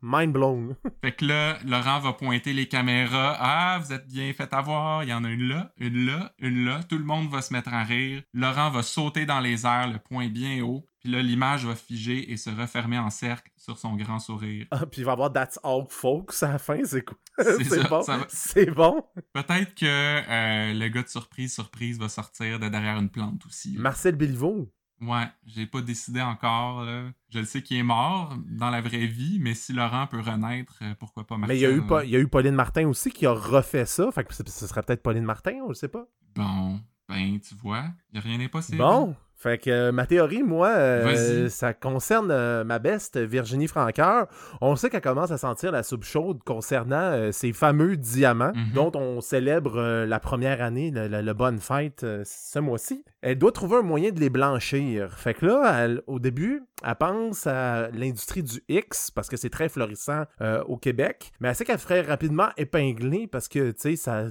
[0.00, 0.76] Mind blown.
[1.02, 3.36] Fait que là, Laurent va pointer les caméras.
[3.40, 5.02] Ah, vous êtes bien fait avoir.
[5.02, 6.82] Il y en a une là, une là, une là.
[6.84, 8.22] Tout le monde va se mettre à rire.
[8.32, 10.86] Laurent va sauter dans les airs, le poing bien haut.
[11.00, 14.66] Puis là, l'image va figer et se refermer en cercle sur son grand sourire.
[14.72, 17.16] Ah, puis il va avoir That's All Folks à la fin, c'est cool.
[17.38, 18.00] C'est bon.
[18.02, 19.02] va- C'est bon.
[19.32, 23.74] Peut-être que euh, le gars de surprise, surprise va sortir de derrière une plante aussi.
[23.74, 23.80] là.
[23.82, 24.72] Marcel Béliveau.
[25.00, 26.82] Ouais, j'ai pas décidé encore.
[26.84, 27.04] là.
[27.30, 30.78] Je le sais qu'il est mort dans la vraie vie, mais si Laurent peut renaître,
[30.82, 31.54] euh, pourquoi pas Marcel?
[31.56, 31.86] Mais il y, a eu?
[31.86, 34.10] Pa- il y a eu Pauline Martin aussi qui a refait ça.
[34.10, 36.06] Fait que ce serait peut-être Pauline Martin, on le sait pas.
[36.34, 38.78] Bon, ben, tu vois, y a rien d'impossible.
[38.78, 39.14] Bon.
[39.40, 44.26] Fait que euh, ma théorie, moi, euh, ça concerne euh, ma beste, Virginie Francoeur.
[44.60, 48.72] On sait qu'elle commence à sentir la soupe chaude concernant ces fameux diamants Mhm.
[48.74, 53.04] dont on célèbre la première année, le, le- le bonne fête ce mois-ci.
[53.22, 55.12] Elle doit trouver un moyen de les blanchir.
[55.16, 59.50] Fait que là, elle- au début, elle pense à l'industrie du X parce que c'est
[59.50, 60.24] très florissant
[60.66, 61.30] au Québec.
[61.40, 64.24] Mais elle sait qu'elle ferait rapidement épingler parce que, tu sais, ça,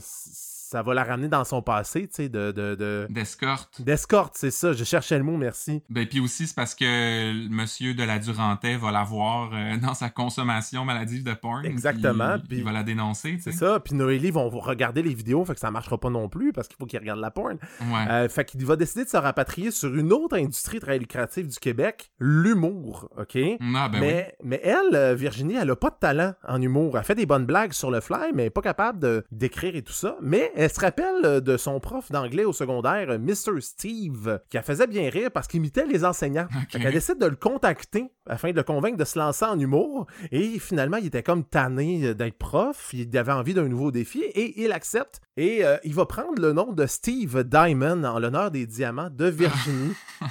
[0.68, 2.52] ça va la ramener dans son passé, tu sais, de...
[2.52, 3.08] de, de...
[3.10, 3.82] D'escorte.
[3.82, 4.74] D'escorte, c'est ça.
[4.74, 5.82] Je cherchais le mot, merci.
[5.90, 10.10] Ben, puis aussi, c'est parce que monsieur de la Durantais va l'avoir euh, dans sa
[10.10, 11.66] consommation maladive de porn.
[11.66, 13.80] Exactement, puis Il va la dénoncer, tu C'est ça.
[13.80, 16.76] Puis Noélie vont regarder les vidéos, fait que ça marchera pas non plus parce qu'il
[16.78, 17.58] faut qu'ils regardent la porn.
[17.82, 18.08] Ouais.
[18.10, 21.60] Euh, fait qu'il va décider de se rapatrier sur une autre industrie très lucrative du
[21.60, 23.38] Québec, l'humour, OK?
[23.38, 24.00] Ah, ben oui.
[24.02, 26.98] mais, mais elle, euh, Virginie, elle a pas de talent en humour.
[26.98, 29.82] Elle fait des bonnes blagues sur le fly, mais elle est pas capable d'écrire et
[29.82, 30.18] tout ça.
[30.22, 33.62] Mais elle se rappelle euh, de son prof d'anglais au secondaire, euh, Mr.
[33.62, 36.48] Steve, qui la faisait bien rire parce qu'il imitait les enseignants.
[36.72, 40.08] Qu'elle décide de le contacter afin de le convaincre de se lancer en humour.
[40.32, 42.90] Et finalement, il était comme tanné euh, d'être prof.
[42.94, 45.22] Il avait envie d'un nouveau défi et il accepte.
[45.38, 49.26] Et euh, il va prendre le nom de Steve Diamond en l'honneur des diamants de
[49.26, 49.94] Virginie.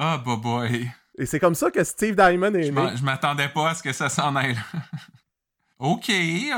[0.00, 0.88] Ah, bah boy.
[1.18, 2.90] et c'est comme ça que Steve Diamond est Je né.
[2.94, 4.56] je m'attendais pas à ce que ça s'en aille.
[5.78, 6.10] Ok,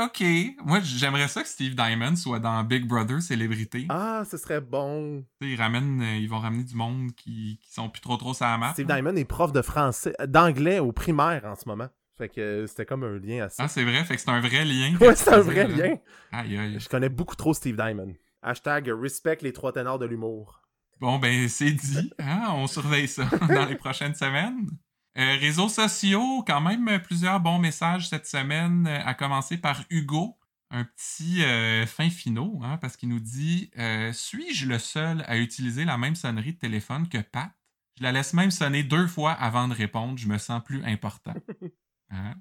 [0.03, 0.23] ok.
[0.65, 3.85] Moi, j'aimerais ça que Steve Diamond soit dans Big Brother Célébrité.
[3.89, 5.25] Ah, ce serait bon.
[5.41, 8.45] Ils, ramènent, euh, ils vont ramener du monde qui, qui sont plus trop trop sur
[8.45, 8.73] la map.
[8.73, 8.87] Steve.
[8.87, 11.89] Diamond est prof de français, d'anglais au primaire en ce moment.
[12.17, 13.63] Fait que euh, c'était comme un lien à ça.
[13.63, 14.95] Ah, c'est vrai, fait que c'est un vrai lien.
[15.01, 15.75] ouais, c'est un vrai là.
[15.75, 15.95] lien.
[16.31, 16.79] Aïe, aïe.
[16.79, 18.13] Je connais beaucoup trop Steve Diamond.
[18.43, 20.61] Hashtag respect les trois ténors de l'humour.
[20.99, 22.11] Bon, ben, c'est dit.
[22.19, 22.43] Hein?
[22.53, 24.69] On surveille ça dans les prochaines semaines.
[25.17, 29.83] Euh, réseaux sociaux, quand même euh, plusieurs bons messages cette semaine, euh, à commencer par
[29.89, 30.37] Hugo.
[30.73, 35.37] Un petit euh, fin finaux, hein, parce qu'il nous dit euh, Suis-je le seul à
[35.37, 37.51] utiliser la même sonnerie de téléphone que Pat?
[37.97, 41.33] Je la laisse même sonner deux fois avant de répondre, je me sens plus important.
[42.13, 42.35] Hein?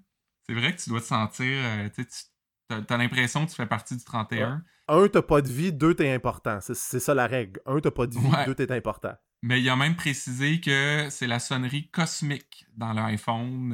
[0.46, 1.90] C'est vrai que tu dois te sentir.
[1.94, 2.04] tu
[2.86, 4.62] t'as l'impression que tu fais partie du 31.
[4.88, 6.58] Un, t'as pas de vie, deux, t'es important.
[6.60, 7.60] C'est, c'est ça la règle.
[7.66, 8.46] Un, t'as pas de vie, Ouais.
[8.46, 9.12] deux, t'es important.
[9.42, 13.72] Mais il a même précisé que c'est la sonnerie cosmique dans l'iPhone.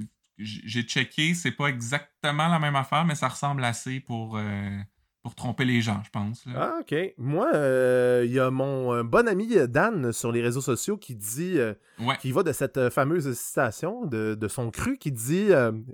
[0.00, 0.04] Euh,
[0.38, 4.76] J'ai checké, c'est pas exactement la même affaire, mais ça ressemble assez pour, euh,
[5.22, 6.44] pour tromper les gens, je pense.
[6.46, 6.52] là.
[6.56, 6.94] Ah, ok.
[7.18, 11.58] Moi, euh, il y a mon bon ami Dan sur les réseaux sociaux qui dit,
[12.00, 12.16] Ouais.
[12.20, 15.50] qui va de cette fameuse citation de, de son cru, qui dit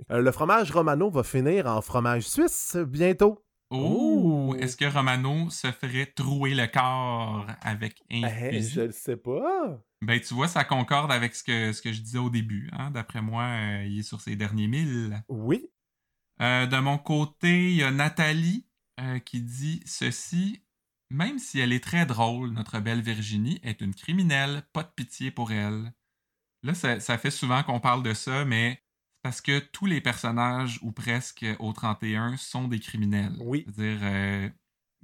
[0.09, 3.43] Le fromage romano va finir en fromage suisse bientôt.
[3.71, 4.55] Oh!
[4.59, 8.69] Est-ce que Romano se ferait trouer le corps avec un fusil?
[8.69, 9.81] je le sais pas.
[10.01, 12.69] Ben, tu vois, ça concorde avec ce que, ce que je disais au début.
[12.73, 12.91] Hein?
[12.91, 15.23] D'après moi, euh, il est sur ses derniers milles.
[15.29, 15.69] Oui.
[16.41, 18.65] Euh, de mon côté, il y a Nathalie
[18.99, 20.63] euh, qui dit ceci.
[21.09, 25.29] Même si elle est très drôle, notre belle Virginie est une criminelle, pas de pitié
[25.29, 25.93] pour elle.
[26.63, 28.81] Là, ça, ça fait souvent qu'on parle de ça, mais
[29.21, 33.35] parce que tous les personnages, ou presque, au 31 sont des criminels.
[33.39, 33.65] Oui.
[33.65, 34.49] C'est-à-dire, euh,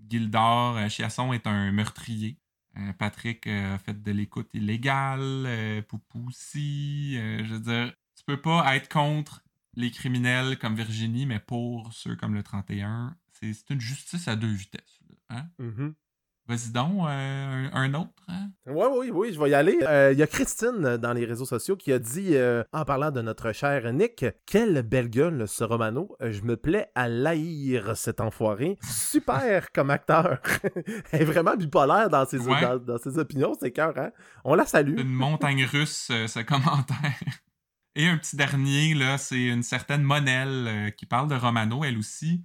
[0.10, 2.38] Gildor euh, Chiasson est un meurtrier.
[2.78, 5.84] Euh, Patrick euh, a fait de l'écoute illégale.
[5.88, 7.14] Poupou aussi.
[7.16, 9.44] je veux dire, tu peux pas être contre
[9.76, 14.52] les criminels comme Virginie, mais pour ceux comme le 31, c'est une justice à deux
[14.52, 15.00] vitesses.
[15.30, 15.50] là, hein?
[15.60, 15.96] Mhm.
[16.48, 18.10] Vas-y donc, euh, un, un autre.
[18.30, 18.50] hein?
[18.68, 19.78] Oui, oui, oui, je vais y aller.
[19.82, 22.86] Euh, Il y a Christine euh, dans les réseaux sociaux qui a dit, euh, en
[22.86, 26.16] parlant de notre cher Nick, quelle belle gueule ce Romano.
[26.22, 28.78] Je me plais à l'haïr, cet enfoiré.
[28.82, 30.40] Super comme acteur.
[31.12, 32.62] Elle est vraiment bipolaire dans ses, Ouais.
[32.62, 34.12] dans, dans ses opinions, c'est cœur, hein?
[34.46, 34.98] On la salue.
[35.00, 37.20] Une montagne russe, ce commentaire.
[37.96, 41.98] Et un petit dernier, là, c'est une certaine Monelle euh, qui parle de Romano, elle
[41.98, 42.44] aussi.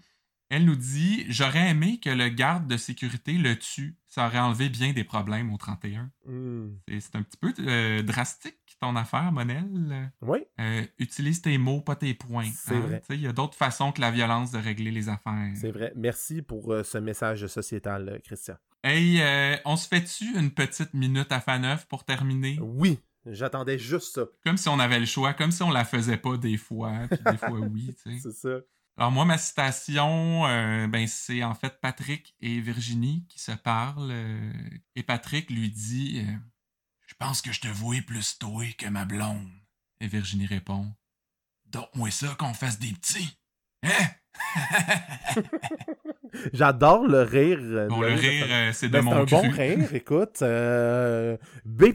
[0.52, 3.96] Elle nous dit J'aurais aimé que le garde de sécurité le tue.
[4.06, 6.10] Ça aurait enlevé bien des problèmes au 31.
[6.26, 6.76] Hmm.
[6.86, 10.12] C'est un petit peu euh, drastique, ton affaire, Monelle.
[10.20, 12.50] Oui, Euh, utilise tes mots, pas tes points.
[12.54, 12.80] C'est hein.
[12.80, 13.02] vrai.
[13.08, 15.52] Il y a d'autres façons que la violence de régler les affaires.
[15.54, 15.90] c'est vrai.
[15.96, 18.56] Merci pour euh, ce message sociétal, Christian.
[18.84, 19.22] Hey,
[19.64, 22.58] on se fait-tu une petite minute à Faneuf pour terminer?
[22.60, 24.26] Oui, j'attendais juste ça.
[24.44, 27.20] Comme si on avait le choix, comme si on la faisait pas des fois, puis
[27.24, 28.18] des fois oui, tu sais.
[28.22, 28.58] C'est ça.
[28.98, 34.10] Alors moi, ma citation, euh, ben c'est en fait Patrick et Virginie qui se parlent.
[34.12, 34.52] euh,
[34.96, 36.32] et Patrick lui dit euh,
[37.06, 39.48] Je pense que je te vois plus toi que ma blonde.
[40.00, 40.92] Et Virginie répond
[41.66, 43.38] Donne-moi ça qu'on fasse des petits.
[43.82, 43.90] Hein?
[46.52, 47.58] J'adore le rire.
[47.88, 49.36] bon, de- le de- rire, c'est de Ben, c'est mon un cru.
[49.36, 50.42] bon rire, écoute.
[51.64, 51.94] B+.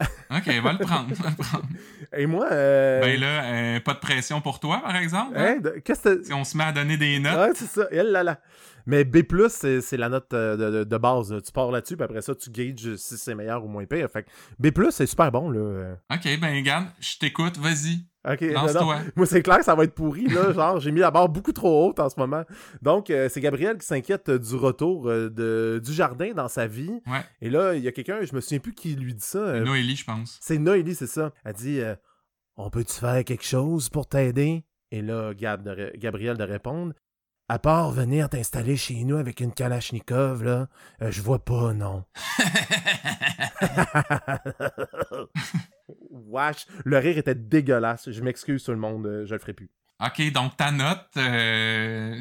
[0.30, 1.64] Ok, va le prendre, va le prendre.
[2.16, 2.48] Et moi...
[2.52, 5.36] euh, Ben là, euh, pas de pression pour toi, par exemple.
[5.36, 5.56] hein?
[5.56, 5.94] hein, de- que...
[6.24, 7.36] Si on se met à donner des notes.
[7.36, 7.86] Ouais, c'est ça.
[7.90, 8.38] Elle, là, là.
[8.86, 11.34] Mais B+, c'est c'est la note euh, de, de- de base.
[11.44, 14.08] Tu pars là-dessus, puis après ça, tu gages si c'est meilleur ou moins pire.
[14.10, 14.28] Fait que
[14.58, 15.96] B+, c'est super bon, là.
[16.12, 18.06] Ok, ben regarde, je t'écoute, vas-y.
[18.28, 18.42] OK.
[18.42, 18.94] non.
[19.16, 20.52] Moi, c'est clair que ça va être pourri, là.
[20.54, 22.44] Genre, j'ai mis la barre beaucoup trop haute en ce moment.
[22.82, 26.66] Donc, euh, c'est Gabriel qui s'inquiète euh, du retour euh, de, du jardin dans sa
[26.66, 27.00] vie.
[27.06, 27.24] Ouais.
[27.40, 29.60] Et là, il y a quelqu'un, je me souviens plus qui lui dit ça.
[29.60, 30.38] Noélie, je pense.
[30.42, 31.32] C'est Noélie, c'est ça.
[31.44, 31.80] Elle dit
[32.56, 36.92] On peut-tu faire quelque chose pour t'aider Et là, Gab de ré- Gabriel de répondre
[37.52, 40.68] À part venir t'installer chez nous avec une Kalachnikov, là,
[41.02, 42.04] euh, je vois pas, non.
[46.10, 48.08] Wesh, le rire était dégueulasse.
[48.10, 49.68] Je m'excuse tout le monde, euh, je le ferai plus.
[50.00, 52.20] ok, donc ta note, euh,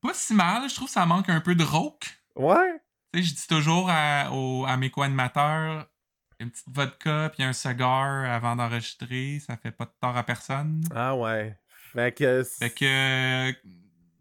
[0.00, 0.68] pas si mal.
[0.70, 2.06] Je trouve que ça manque un peu de rock.
[2.36, 2.80] Ouais
[3.12, 5.86] Tu sais, je dis toujours à, aux- à mes co-animateurs
[6.38, 10.80] une petite vodka puis un cigar avant d'enregistrer, ça fait pas de tort à personne.
[10.94, 11.58] Ah ouais.
[11.92, 12.44] Fait que.
[12.44, 13.52] Fait que, euh,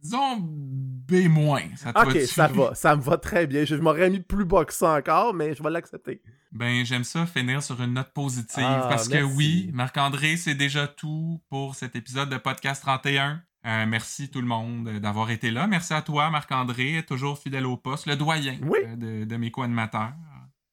[0.01, 1.27] disons B-,
[1.75, 3.65] ça te Ok, ça va, ça me va très bien.
[3.65, 6.21] Je m'aurais mis plus bas que ça encore, mais je vais l'accepter.
[6.51, 8.63] Ben, j'aime ça finir sur une note positive.
[8.65, 13.41] Ah, parce que oui, Marc-André, c'est déjà tout pour cet épisode de Podcast 31.
[13.65, 15.67] Euh, merci tout le monde d'avoir été là.
[15.67, 18.79] Merci à toi, Marc-André, toujours fidèle au poste, le doyen Oui.
[18.85, 20.13] euh, de, de mes co-animateurs.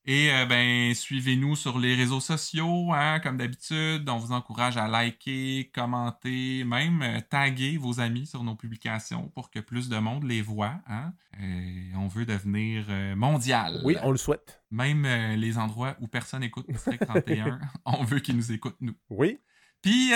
[0.09, 4.09] Et euh, ben, suivez-nous sur les réseaux sociaux, hein, comme d'habitude.
[4.09, 9.51] On vous encourage à liker, commenter, même euh, taguer vos amis sur nos publications pour
[9.51, 10.75] que plus de monde les voit.
[10.87, 11.13] Hein.
[11.41, 13.81] Euh, on veut devenir euh, mondial.
[13.83, 14.63] Oui, on le souhaite.
[14.71, 18.95] Même les endroits où personne écoute District 31, on veut qu'ils nous écoutent, nous.
[19.11, 19.41] Oui,
[19.83, 20.11] Puis,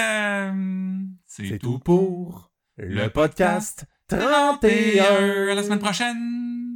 [1.26, 4.58] c'est tout tout pour le podcast 31.
[4.60, 5.48] 31.
[5.48, 6.69] À la semaine prochaine!